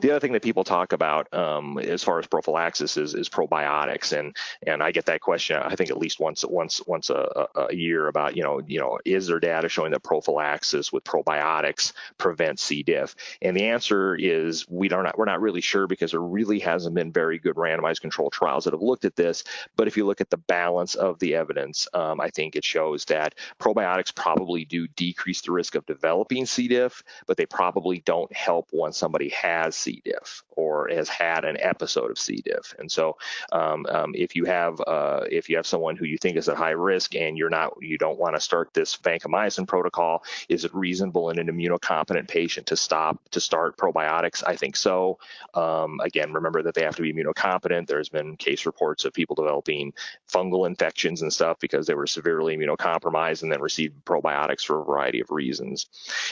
The 0.00 0.10
other 0.10 0.20
thing 0.20 0.32
that 0.32 0.42
people 0.42 0.64
talk 0.64 0.92
about 0.92 1.32
um, 1.32 1.78
as 1.78 2.02
far 2.02 2.18
as 2.18 2.26
prophylaxis 2.26 2.96
is, 2.96 3.14
is, 3.14 3.28
probiotics, 3.28 4.16
and 4.16 4.36
and 4.66 4.82
I 4.82 4.92
get 4.92 5.06
that 5.06 5.20
question 5.20 5.56
I 5.56 5.74
think 5.74 5.90
at 5.90 5.98
least 5.98 6.20
once 6.20 6.44
once 6.44 6.80
once 6.86 7.10
a, 7.10 7.48
a, 7.54 7.74
year 7.74 8.06
about 8.06 8.36
you 8.36 8.42
know 8.42 8.60
you 8.66 8.78
know 8.78 8.98
is 9.04 9.26
there 9.26 9.40
data 9.40 9.68
showing 9.68 9.92
that 9.92 10.02
prophylaxis 10.02 10.92
with 10.92 11.04
probiotics 11.04 11.92
prevents 12.18 12.62
C. 12.62 12.82
diff? 12.82 13.16
And 13.42 13.56
the 13.56 13.64
answer 13.64 14.14
is 14.14 14.68
we 14.68 14.88
don't 14.88 15.06
we're 15.16 15.24
not 15.24 15.40
really 15.40 15.60
sure 15.60 15.86
because 15.86 16.12
there 16.12 16.20
really 16.20 16.60
hasn't 16.60 16.94
been 16.94 17.12
very 17.12 17.38
good 17.38 17.56
randomized 17.56 18.00
control 18.00 18.30
trials 18.30 18.64
that 18.64 18.74
have 18.74 18.82
looked 18.82 19.04
at 19.04 19.16
this. 19.16 19.44
But 19.76 19.88
if 19.88 19.96
you 19.96 20.06
look 20.06 20.20
at 20.20 20.30
the 20.30 20.36
balance 20.36 20.94
of 20.94 21.18
the 21.18 21.34
evidence, 21.34 21.88
um, 21.94 22.20
I 22.20 22.30
think 22.30 22.56
it 22.56 22.64
shows 22.64 23.04
that 23.06 23.34
probiotics 23.58 24.14
probably 24.14 24.64
do 24.64 24.86
decrease 24.88 25.40
the 25.40 25.52
risk 25.52 25.74
of 25.74 25.86
developing 25.86 26.46
C. 26.46 26.68
diff, 26.68 27.02
but 27.26 27.36
they 27.36 27.46
probably 27.46 28.00
don't 28.00 28.32
help 28.32 28.68
once 28.72 28.96
somebody 28.98 29.30
has 29.30 29.63
has 29.64 29.76
C. 29.76 30.02
diff 30.04 30.43
or 30.56 30.88
has 30.88 31.08
had 31.08 31.44
an 31.44 31.56
episode 31.60 32.10
of 32.10 32.18
C. 32.18 32.42
diff. 32.44 32.74
And 32.78 32.90
so, 32.90 33.16
um, 33.52 33.86
um, 33.88 34.12
if 34.14 34.36
you 34.36 34.44
have 34.44 34.80
uh, 34.86 35.24
if 35.30 35.48
you 35.48 35.56
have 35.56 35.66
someone 35.66 35.96
who 35.96 36.04
you 36.04 36.18
think 36.18 36.36
is 36.36 36.48
at 36.48 36.56
high 36.56 36.70
risk 36.70 37.14
and 37.14 37.36
you're 37.36 37.50
not 37.50 37.74
you 37.80 37.98
don't 37.98 38.18
want 38.18 38.36
to 38.36 38.40
start 38.40 38.72
this 38.74 38.96
vancomycin 38.96 39.66
protocol, 39.66 40.24
is 40.48 40.64
it 40.64 40.74
reasonable 40.74 41.30
in 41.30 41.38
an 41.38 41.48
immunocompetent 41.48 42.28
patient 42.28 42.66
to 42.68 42.76
stop 42.76 43.18
to 43.30 43.40
start 43.40 43.76
probiotics? 43.76 44.42
I 44.46 44.56
think 44.56 44.76
so. 44.76 45.18
Um, 45.54 46.00
again, 46.00 46.32
remember 46.32 46.62
that 46.62 46.74
they 46.74 46.82
have 46.82 46.96
to 46.96 47.02
be 47.02 47.12
immunocompetent. 47.12 47.86
There's 47.86 48.08
been 48.08 48.36
case 48.36 48.66
reports 48.66 49.04
of 49.04 49.12
people 49.12 49.36
developing 49.36 49.92
fungal 50.32 50.66
infections 50.66 51.22
and 51.22 51.32
stuff 51.32 51.58
because 51.60 51.86
they 51.86 51.94
were 51.94 52.06
severely 52.06 52.56
immunocompromised 52.56 53.42
and 53.42 53.52
then 53.52 53.60
received 53.60 54.04
probiotics 54.04 54.64
for 54.64 54.80
a 54.80 54.84
variety 54.84 55.20
of 55.20 55.30
reasons. 55.30 55.86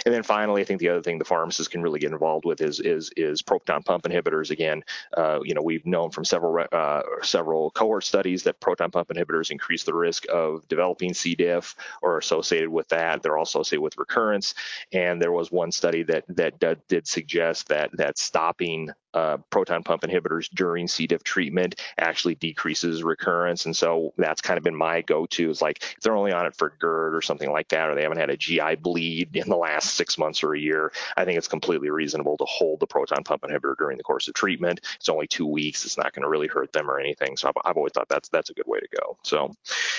And 0.04 0.14
then 0.14 0.22
finally, 0.22 0.62
I 0.62 0.64
think 0.64 0.80
the 0.80 0.88
other 0.88 1.02
thing 1.02 1.18
the 1.18 1.24
pharmacist 1.24 1.70
can 1.70 1.82
really 1.82 2.00
get 2.00 2.12
involved 2.12 2.44
with 2.44 2.60
is 2.60 2.80
is 2.80 3.10
is 3.16 3.42
proton 3.42 3.82
pump 3.82 4.06
inhibitors. 4.12 4.50
Again, 4.50 4.82
uh, 5.16 5.40
you 5.42 5.54
know 5.54 5.62
we've 5.62 5.86
known 5.86 6.10
from 6.10 6.24
several 6.24 6.66
uh, 6.72 7.02
several 7.22 7.70
cohort 7.70 8.04
studies 8.04 8.42
that 8.44 8.60
proton 8.60 8.90
pump 8.90 9.08
inhibitors 9.08 9.50
increase 9.50 9.84
the 9.84 9.94
risk 9.94 10.26
of 10.30 10.66
developing 10.68 11.14
C. 11.14 11.34
diff 11.34 11.74
or 12.02 12.18
associated 12.18 12.68
with 12.68 12.88
that. 12.88 13.22
They're 13.22 13.38
also 13.38 13.60
associated 13.60 13.82
with 13.82 13.98
recurrence. 13.98 14.54
And 14.92 15.20
there 15.20 15.32
was 15.32 15.50
one 15.50 15.72
study 15.72 16.02
that 16.04 16.24
that 16.28 16.88
did 16.88 17.06
suggest 17.06 17.68
that 17.68 17.90
that 17.94 18.18
stopping 18.18 18.90
uh, 19.14 19.38
proton 19.50 19.82
pump 19.82 20.02
inhibitors 20.02 20.48
during 20.54 20.88
C. 20.88 21.06
diff 21.06 21.22
treatment 21.22 21.80
actually 21.98 22.34
decreases 22.34 23.02
recurrence. 23.02 23.66
And 23.66 23.76
so 23.76 24.12
that's 24.16 24.40
kind 24.40 24.58
of 24.58 24.64
been 24.64 24.74
my 24.74 25.02
go-to 25.02 25.50
is 25.50 25.62
like 25.62 25.82
if 25.82 26.00
they're 26.02 26.16
only 26.16 26.32
on 26.32 26.46
it 26.46 26.56
for 26.56 26.74
GERD 26.78 27.14
or 27.14 27.22
something 27.22 27.50
like 27.50 27.68
that, 27.68 27.88
or 27.88 27.94
they 27.94 28.02
haven't 28.02 28.18
had 28.18 28.30
a 28.30 28.36
GI 28.36 28.76
bleed 28.76 29.36
in 29.36 29.48
the 29.48 29.56
last 29.56 29.94
six 29.94 30.18
months 30.18 30.42
or 30.42 30.54
a 30.54 30.58
year, 30.58 30.92
I 31.16 31.24
think 31.24 31.38
it's 31.38 31.48
completely 31.48 31.90
reasonable 31.90 32.36
to 32.38 32.44
hold 32.44 32.80
the 32.80 32.86
proton 32.86 33.24
pump 33.24 33.42
inhibitor 33.42 33.76
during 33.76 33.96
the 33.96 34.04
course 34.04 34.28
of 34.28 34.34
treatment. 34.34 34.80
It's 34.96 35.08
only 35.08 35.26
two 35.26 35.46
weeks. 35.46 35.84
It's 35.84 35.98
not 35.98 36.12
going 36.12 36.22
to 36.22 36.28
really 36.28 36.48
hurt 36.48 36.72
them 36.72 36.90
or 36.90 36.98
anything. 36.98 37.36
So 37.36 37.48
I've, 37.48 37.54
I've 37.64 37.76
always 37.76 37.92
thought 37.92 38.08
that's 38.08 38.28
that's 38.28 38.50
a 38.50 38.54
good 38.54 38.66
way 38.66 38.80
to 38.80 38.88
go. 39.00 39.18
So 39.22 39.52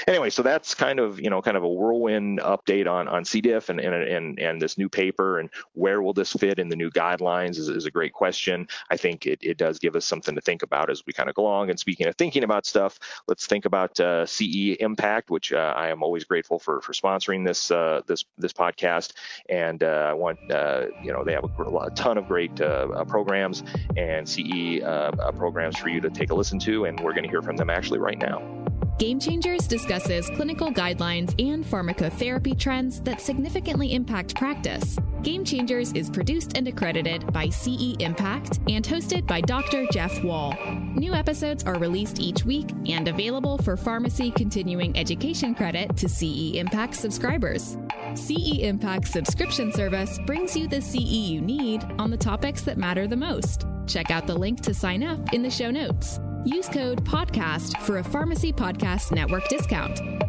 anyway, 0.08 0.30
so 0.30 0.42
that's 0.44 0.76
kind 0.76 1.00
of 1.00 1.20
you 1.20 1.30
know 1.30 1.42
kind 1.42 1.58
of 1.58 1.64
a 1.64 1.68
whirlwind 1.68 2.40
update 2.40 2.88
on 2.88 3.08
on 3.08 3.26
C. 3.26 3.42
diff 3.42 3.70
and 3.70 3.80
and 3.80 3.94
and, 3.94 4.40
and 4.40 4.62
this 4.62 4.78
new 4.78 4.90
paper 4.90 5.40
and 5.40 5.50
where 5.74 6.02
will 6.02 6.14
this 6.14 6.34
fit 6.34 6.60
in 6.60 6.70
the 6.70 6.76
new 6.76 6.90
guidelines 6.90 7.58
is, 7.58 7.70
is 7.70 7.86
a 7.86 7.92
great 7.92 8.14
question. 8.14 8.68
I 8.90 8.98
think 9.04 9.28
it, 9.28 9.40
it 9.42 9.58
does 9.58 9.80
give 9.80 9.96
us 9.98 10.06
something 10.06 10.34
to 10.34 10.42
think 10.42 10.64
about 10.64 10.90
as 10.90 11.04
we 11.06 11.12
kind 11.12 11.28
of 11.28 11.36
go 11.36 11.44
along. 11.44 11.70
And 11.70 11.78
speaking 11.78 12.08
of 12.08 12.16
thinking 12.16 12.44
about 12.44 12.66
stuff, 12.66 12.98
let's 13.28 13.46
think 13.46 13.66
about 13.66 14.00
uh, 14.00 14.26
CE 14.26 14.78
Impact, 14.80 15.30
which 15.30 15.52
uh, 15.52 15.74
I 15.76 15.90
am 15.90 16.02
always 16.02 16.24
grateful 16.24 16.58
for 16.58 16.82
for 16.82 16.94
sponsoring 16.94 17.46
this 17.46 17.70
uh, 17.70 18.02
this 18.08 18.24
this 18.38 18.54
podcast. 18.54 19.12
And 19.50 19.84
uh, 19.84 20.08
I 20.12 20.14
want 20.14 20.40
uh, 20.50 20.86
you 21.04 21.12
know 21.12 21.24
they 21.26 21.34
have 21.34 21.44
a, 21.44 21.78
a 21.78 21.92
ton 21.92 22.18
of 22.18 22.28
great 22.28 22.62
uh, 22.62 23.04
programs 23.06 23.64
and 23.98 24.28
CE 24.28 24.80
programs 25.38 25.78
for 25.78 25.90
you 25.90 26.00
to 26.00 26.10
take 26.10 26.32
a 26.32 26.36
listen 26.36 26.60
to, 26.60 26.86
and 26.86 27.00
we're 27.02 27.14
going 27.14 27.24
to 27.24 27.30
hear 27.30 27.42
from 27.42 27.58
them 27.58 27.70
actually 27.70 28.00
right 28.00 28.20
now. 28.20 28.42
Game 29.00 29.20
Changers 29.20 29.68
discusses 29.68 30.30
clinical 30.36 30.72
guidelines 30.72 31.30
and 31.44 31.66
pharmacotherapy 31.66 32.58
trends 32.58 33.02
that 33.02 33.20
significantly 33.20 33.94
impact 33.94 34.36
practice. 34.36 34.98
Game 35.24 35.46
Changers 35.46 35.94
is 35.94 36.10
produced 36.10 36.58
and 36.58 36.68
accredited 36.68 37.32
by 37.32 37.48
CE 37.48 37.96
Impact 38.00 38.60
and 38.68 38.84
hosted 38.84 39.26
by 39.26 39.40
Dr. 39.40 39.86
Jeff 39.90 40.22
Wall. 40.22 40.54
New 40.96 41.14
episodes 41.14 41.64
are 41.64 41.80
released 41.80 42.20
each 42.20 42.44
week 42.44 42.70
and 42.90 43.08
available 43.08 43.58
for 43.60 43.78
pharmacy 43.78 44.32
continuing 44.32 44.98
education 44.98 45.56
credit 45.56 45.96
to 45.96 46.10
CE 46.10 46.56
Impact 46.56 46.94
subscribers. 46.94 47.78
CE 48.16 48.60
Impact 48.60 49.08
subscription 49.08 49.72
service 49.72 50.20
brings 50.26 50.58
you 50.58 50.68
the 50.68 50.82
CE 50.82 50.98
you 50.98 51.40
need 51.40 51.86
on 51.98 52.12
the 52.12 52.18
topics 52.18 52.62
that 52.64 52.78
matter 52.78 53.08
the 53.08 53.16
most. 53.16 53.66
Check 53.88 54.12
out 54.12 54.28
the 54.28 54.36
link 54.36 54.60
to 54.60 54.74
sign 54.74 55.04
up 55.04 55.34
in 55.34 55.42
the 55.42 55.50
show 55.50 55.72
notes. 55.72 56.20
Use 56.44 56.68
code 56.68 57.06
PODCAST 57.06 57.78
for 57.84 58.00
a 58.00 58.04
Pharmacy 58.04 58.52
Podcast 58.52 59.14
Network 59.14 59.48
discount. 59.48 60.23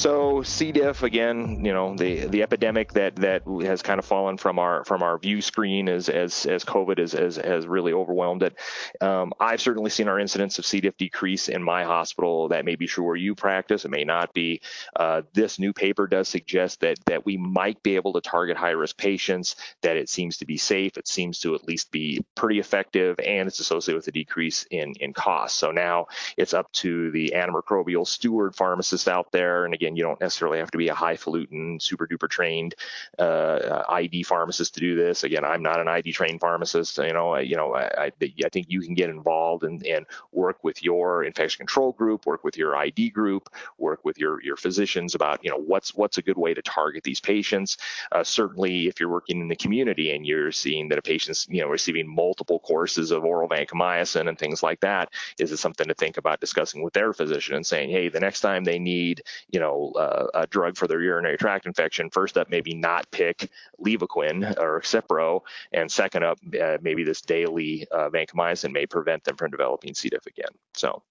So 0.00 0.42
C. 0.42 0.72
diff 0.72 1.02
again, 1.02 1.62
you 1.62 1.74
know, 1.74 1.94
the 1.94 2.24
the 2.24 2.42
epidemic 2.42 2.94
that 2.94 3.16
that 3.16 3.42
has 3.66 3.82
kind 3.82 3.98
of 3.98 4.06
fallen 4.06 4.38
from 4.38 4.58
our 4.58 4.82
from 4.86 5.02
our 5.02 5.18
view 5.18 5.42
screen 5.42 5.90
as 5.90 6.08
as 6.08 6.46
as 6.46 6.64
COVID 6.64 6.96
has 6.96 7.12
has, 7.12 7.36
has 7.36 7.66
really 7.66 7.92
overwhelmed 7.92 8.42
it. 8.42 8.56
Um, 9.02 9.34
I've 9.38 9.60
certainly 9.60 9.90
seen 9.90 10.08
our 10.08 10.18
incidence 10.18 10.58
of 10.58 10.64
C. 10.64 10.80
diff 10.80 10.96
decrease 10.96 11.50
in 11.50 11.62
my 11.62 11.84
hospital. 11.84 12.48
That 12.48 12.64
may 12.64 12.76
be 12.76 12.86
true 12.86 13.04
where 13.04 13.14
you 13.14 13.34
practice. 13.34 13.84
It 13.84 13.90
may 13.90 14.04
not 14.04 14.32
be. 14.32 14.62
Uh, 14.96 15.20
this 15.34 15.58
new 15.58 15.74
paper 15.74 16.06
does 16.06 16.30
suggest 16.30 16.80
that 16.80 16.96
that 17.04 17.26
we 17.26 17.36
might 17.36 17.82
be 17.82 17.96
able 17.96 18.14
to 18.14 18.22
target 18.22 18.56
high 18.56 18.70
risk 18.70 18.96
patients. 18.96 19.54
That 19.82 19.98
it 19.98 20.08
seems 20.08 20.38
to 20.38 20.46
be 20.46 20.56
safe. 20.56 20.96
It 20.96 21.08
seems 21.08 21.40
to 21.40 21.54
at 21.54 21.68
least 21.68 21.90
be 21.90 22.24
pretty 22.34 22.58
effective, 22.58 23.20
and 23.20 23.46
it's 23.46 23.60
associated 23.60 23.98
with 23.98 24.08
a 24.08 24.12
decrease 24.12 24.64
in 24.70 24.94
in 24.98 25.12
cost. 25.12 25.58
So 25.58 25.72
now 25.72 26.06
it's 26.38 26.54
up 26.54 26.72
to 26.72 27.10
the 27.10 27.34
antimicrobial 27.36 28.06
steward 28.06 28.56
pharmacists 28.56 29.06
out 29.06 29.30
there, 29.30 29.66
and 29.66 29.74
again, 29.74 29.89
you 29.96 30.02
don't 30.02 30.20
necessarily 30.20 30.58
have 30.58 30.70
to 30.70 30.78
be 30.78 30.88
a 30.88 30.94
highfalutin, 30.94 31.80
super 31.80 32.06
duper 32.06 32.28
trained 32.28 32.74
uh, 33.18 33.82
ID 33.88 34.22
pharmacist 34.22 34.74
to 34.74 34.80
do 34.80 34.96
this. 34.96 35.24
Again, 35.24 35.44
I'm 35.44 35.62
not 35.62 35.80
an 35.80 35.88
ID 35.88 36.12
trained 36.12 36.40
pharmacist. 36.40 36.98
You 36.98 37.12
know, 37.12 37.30
I, 37.30 37.40
you 37.40 37.56
know, 37.56 37.74
I, 37.74 38.06
I, 38.06 38.10
think 38.50 38.66
you 38.68 38.80
can 38.80 38.94
get 38.94 39.10
involved 39.10 39.64
and, 39.64 39.84
and 39.86 40.06
work 40.32 40.62
with 40.64 40.82
your 40.82 41.24
infection 41.24 41.58
control 41.58 41.92
group, 41.92 42.26
work 42.26 42.44
with 42.44 42.56
your 42.56 42.76
ID 42.76 43.10
group, 43.10 43.48
work 43.78 44.04
with 44.04 44.18
your 44.18 44.42
your 44.42 44.56
physicians 44.56 45.14
about 45.14 45.42
you 45.42 45.50
know 45.50 45.58
what's 45.58 45.94
what's 45.94 46.18
a 46.18 46.22
good 46.22 46.36
way 46.36 46.54
to 46.54 46.62
target 46.62 47.04
these 47.04 47.20
patients. 47.20 47.76
Uh, 48.12 48.24
certainly, 48.24 48.86
if 48.86 48.98
you're 48.98 49.08
working 49.08 49.40
in 49.40 49.48
the 49.48 49.56
community 49.56 50.10
and 50.12 50.26
you're 50.26 50.52
seeing 50.52 50.88
that 50.88 50.98
a 50.98 51.02
patient's 51.02 51.46
you 51.50 51.60
know 51.60 51.68
receiving 51.68 52.08
multiple 52.08 52.60
courses 52.60 53.10
of 53.10 53.24
oral 53.24 53.48
vancomycin 53.48 54.28
and 54.28 54.38
things 54.38 54.62
like 54.62 54.80
that, 54.80 55.10
is 55.38 55.52
it 55.52 55.58
something 55.58 55.86
to 55.86 55.94
think 55.94 56.16
about 56.16 56.40
discussing 56.40 56.82
with 56.82 56.92
their 56.92 57.12
physician 57.12 57.54
and 57.54 57.66
saying, 57.66 57.90
hey, 57.90 58.08
the 58.08 58.20
next 58.20 58.40
time 58.40 58.64
they 58.64 58.78
need 58.78 59.22
you 59.50 59.60
know 59.60 59.79
know 59.80 59.92
uh, 59.98 60.26
a 60.34 60.46
drug 60.46 60.76
for 60.76 60.86
their 60.86 61.00
urinary 61.00 61.36
tract 61.36 61.66
infection, 61.66 62.10
first 62.10 62.36
up 62.38 62.50
maybe 62.50 62.74
not 62.74 63.10
pick 63.10 63.50
Levaquin 63.84 64.58
or 64.58 64.80
Cipro, 64.80 65.42
and 65.72 65.90
second 65.90 66.24
up 66.24 66.38
uh, 66.60 66.78
maybe 66.82 67.04
this 67.04 67.20
daily 67.20 67.86
uh, 67.90 68.08
vancomycin 68.10 68.72
may 68.72 68.86
prevent 68.86 69.24
them 69.24 69.36
from 69.36 69.50
developing 69.50 69.94
C. 69.94 70.08
diff 70.08 70.26
again. 70.26 70.50
So 70.74 71.02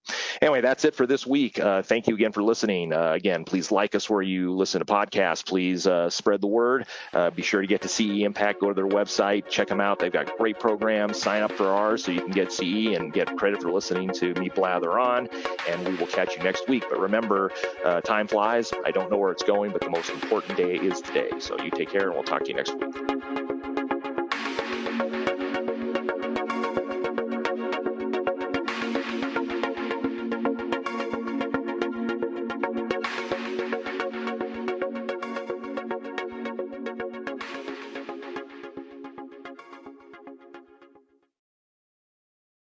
anyway, 0.41 0.61
that's 0.61 0.85
it 0.85 0.95
for 0.95 1.05
this 1.05 1.25
week. 1.25 1.59
Uh, 1.59 1.81
thank 1.81 2.07
you 2.07 2.15
again 2.15 2.31
for 2.31 2.43
listening. 2.43 2.93
Uh, 2.93 3.11
again, 3.11 3.43
please 3.43 3.71
like 3.71 3.95
us 3.95 4.09
where 4.09 4.21
you 4.21 4.55
listen 4.55 4.79
to 4.79 4.85
podcasts. 4.85 5.45
Please 5.45 5.87
spread 6.13 6.41
the 6.41 6.47
word. 6.47 6.85
be 7.35 7.41
sure 7.41 7.61
to 7.61 7.67
get 7.67 7.81
to 7.81 7.87
CE 7.87 8.23
Impact. 8.23 8.61
Go 8.61 8.69
to 8.69 8.73
their 8.73 8.87
website, 8.87 9.47
check 9.49 9.67
them 9.67 9.81
out. 9.81 9.99
They've 9.99 10.11
got 10.11 10.37
great 10.37 10.59
programs. 10.59 11.21
Sign 11.21 11.43
up 11.43 11.51
for 11.51 11.67
ours 11.67 12.03
so 12.03 12.11
you 12.11 12.21
can 12.21 12.31
get 12.31 12.51
CE 12.51 12.95
and 12.95 13.13
get 13.13 13.35
credit 13.37 13.61
for 13.61 13.71
listening 13.71 14.11
to 14.13 14.33
me 14.35 14.49
blather 14.49 14.99
on. 14.99 15.29
And 15.69 15.87
we 15.87 15.95
will 15.95 16.07
catch 16.07 16.37
you 16.37 16.43
next 16.43 16.67
week. 16.67 16.85
But 16.89 16.99
remember, 16.99 17.51
time 18.03 18.27
flies 18.27 18.58
flies. 18.59 18.81
I 18.85 18.91
don't 18.91 19.11
know 19.11 19.17
where 19.17 19.31
it's 19.31 19.43
going, 19.43 19.71
but 19.71 19.81
the 19.81 19.89
most 19.89 20.09
important 20.09 20.57
day 20.57 20.75
is 20.75 21.01
today. 21.01 21.29
So 21.39 21.57
you 21.61 21.71
take 21.71 21.89
care, 21.89 22.05
and 22.07 22.13
we'll 22.13 22.23
talk 22.23 22.43
to 22.43 22.49
you 22.49 22.55
next 22.55 22.73
week. 22.75 23.58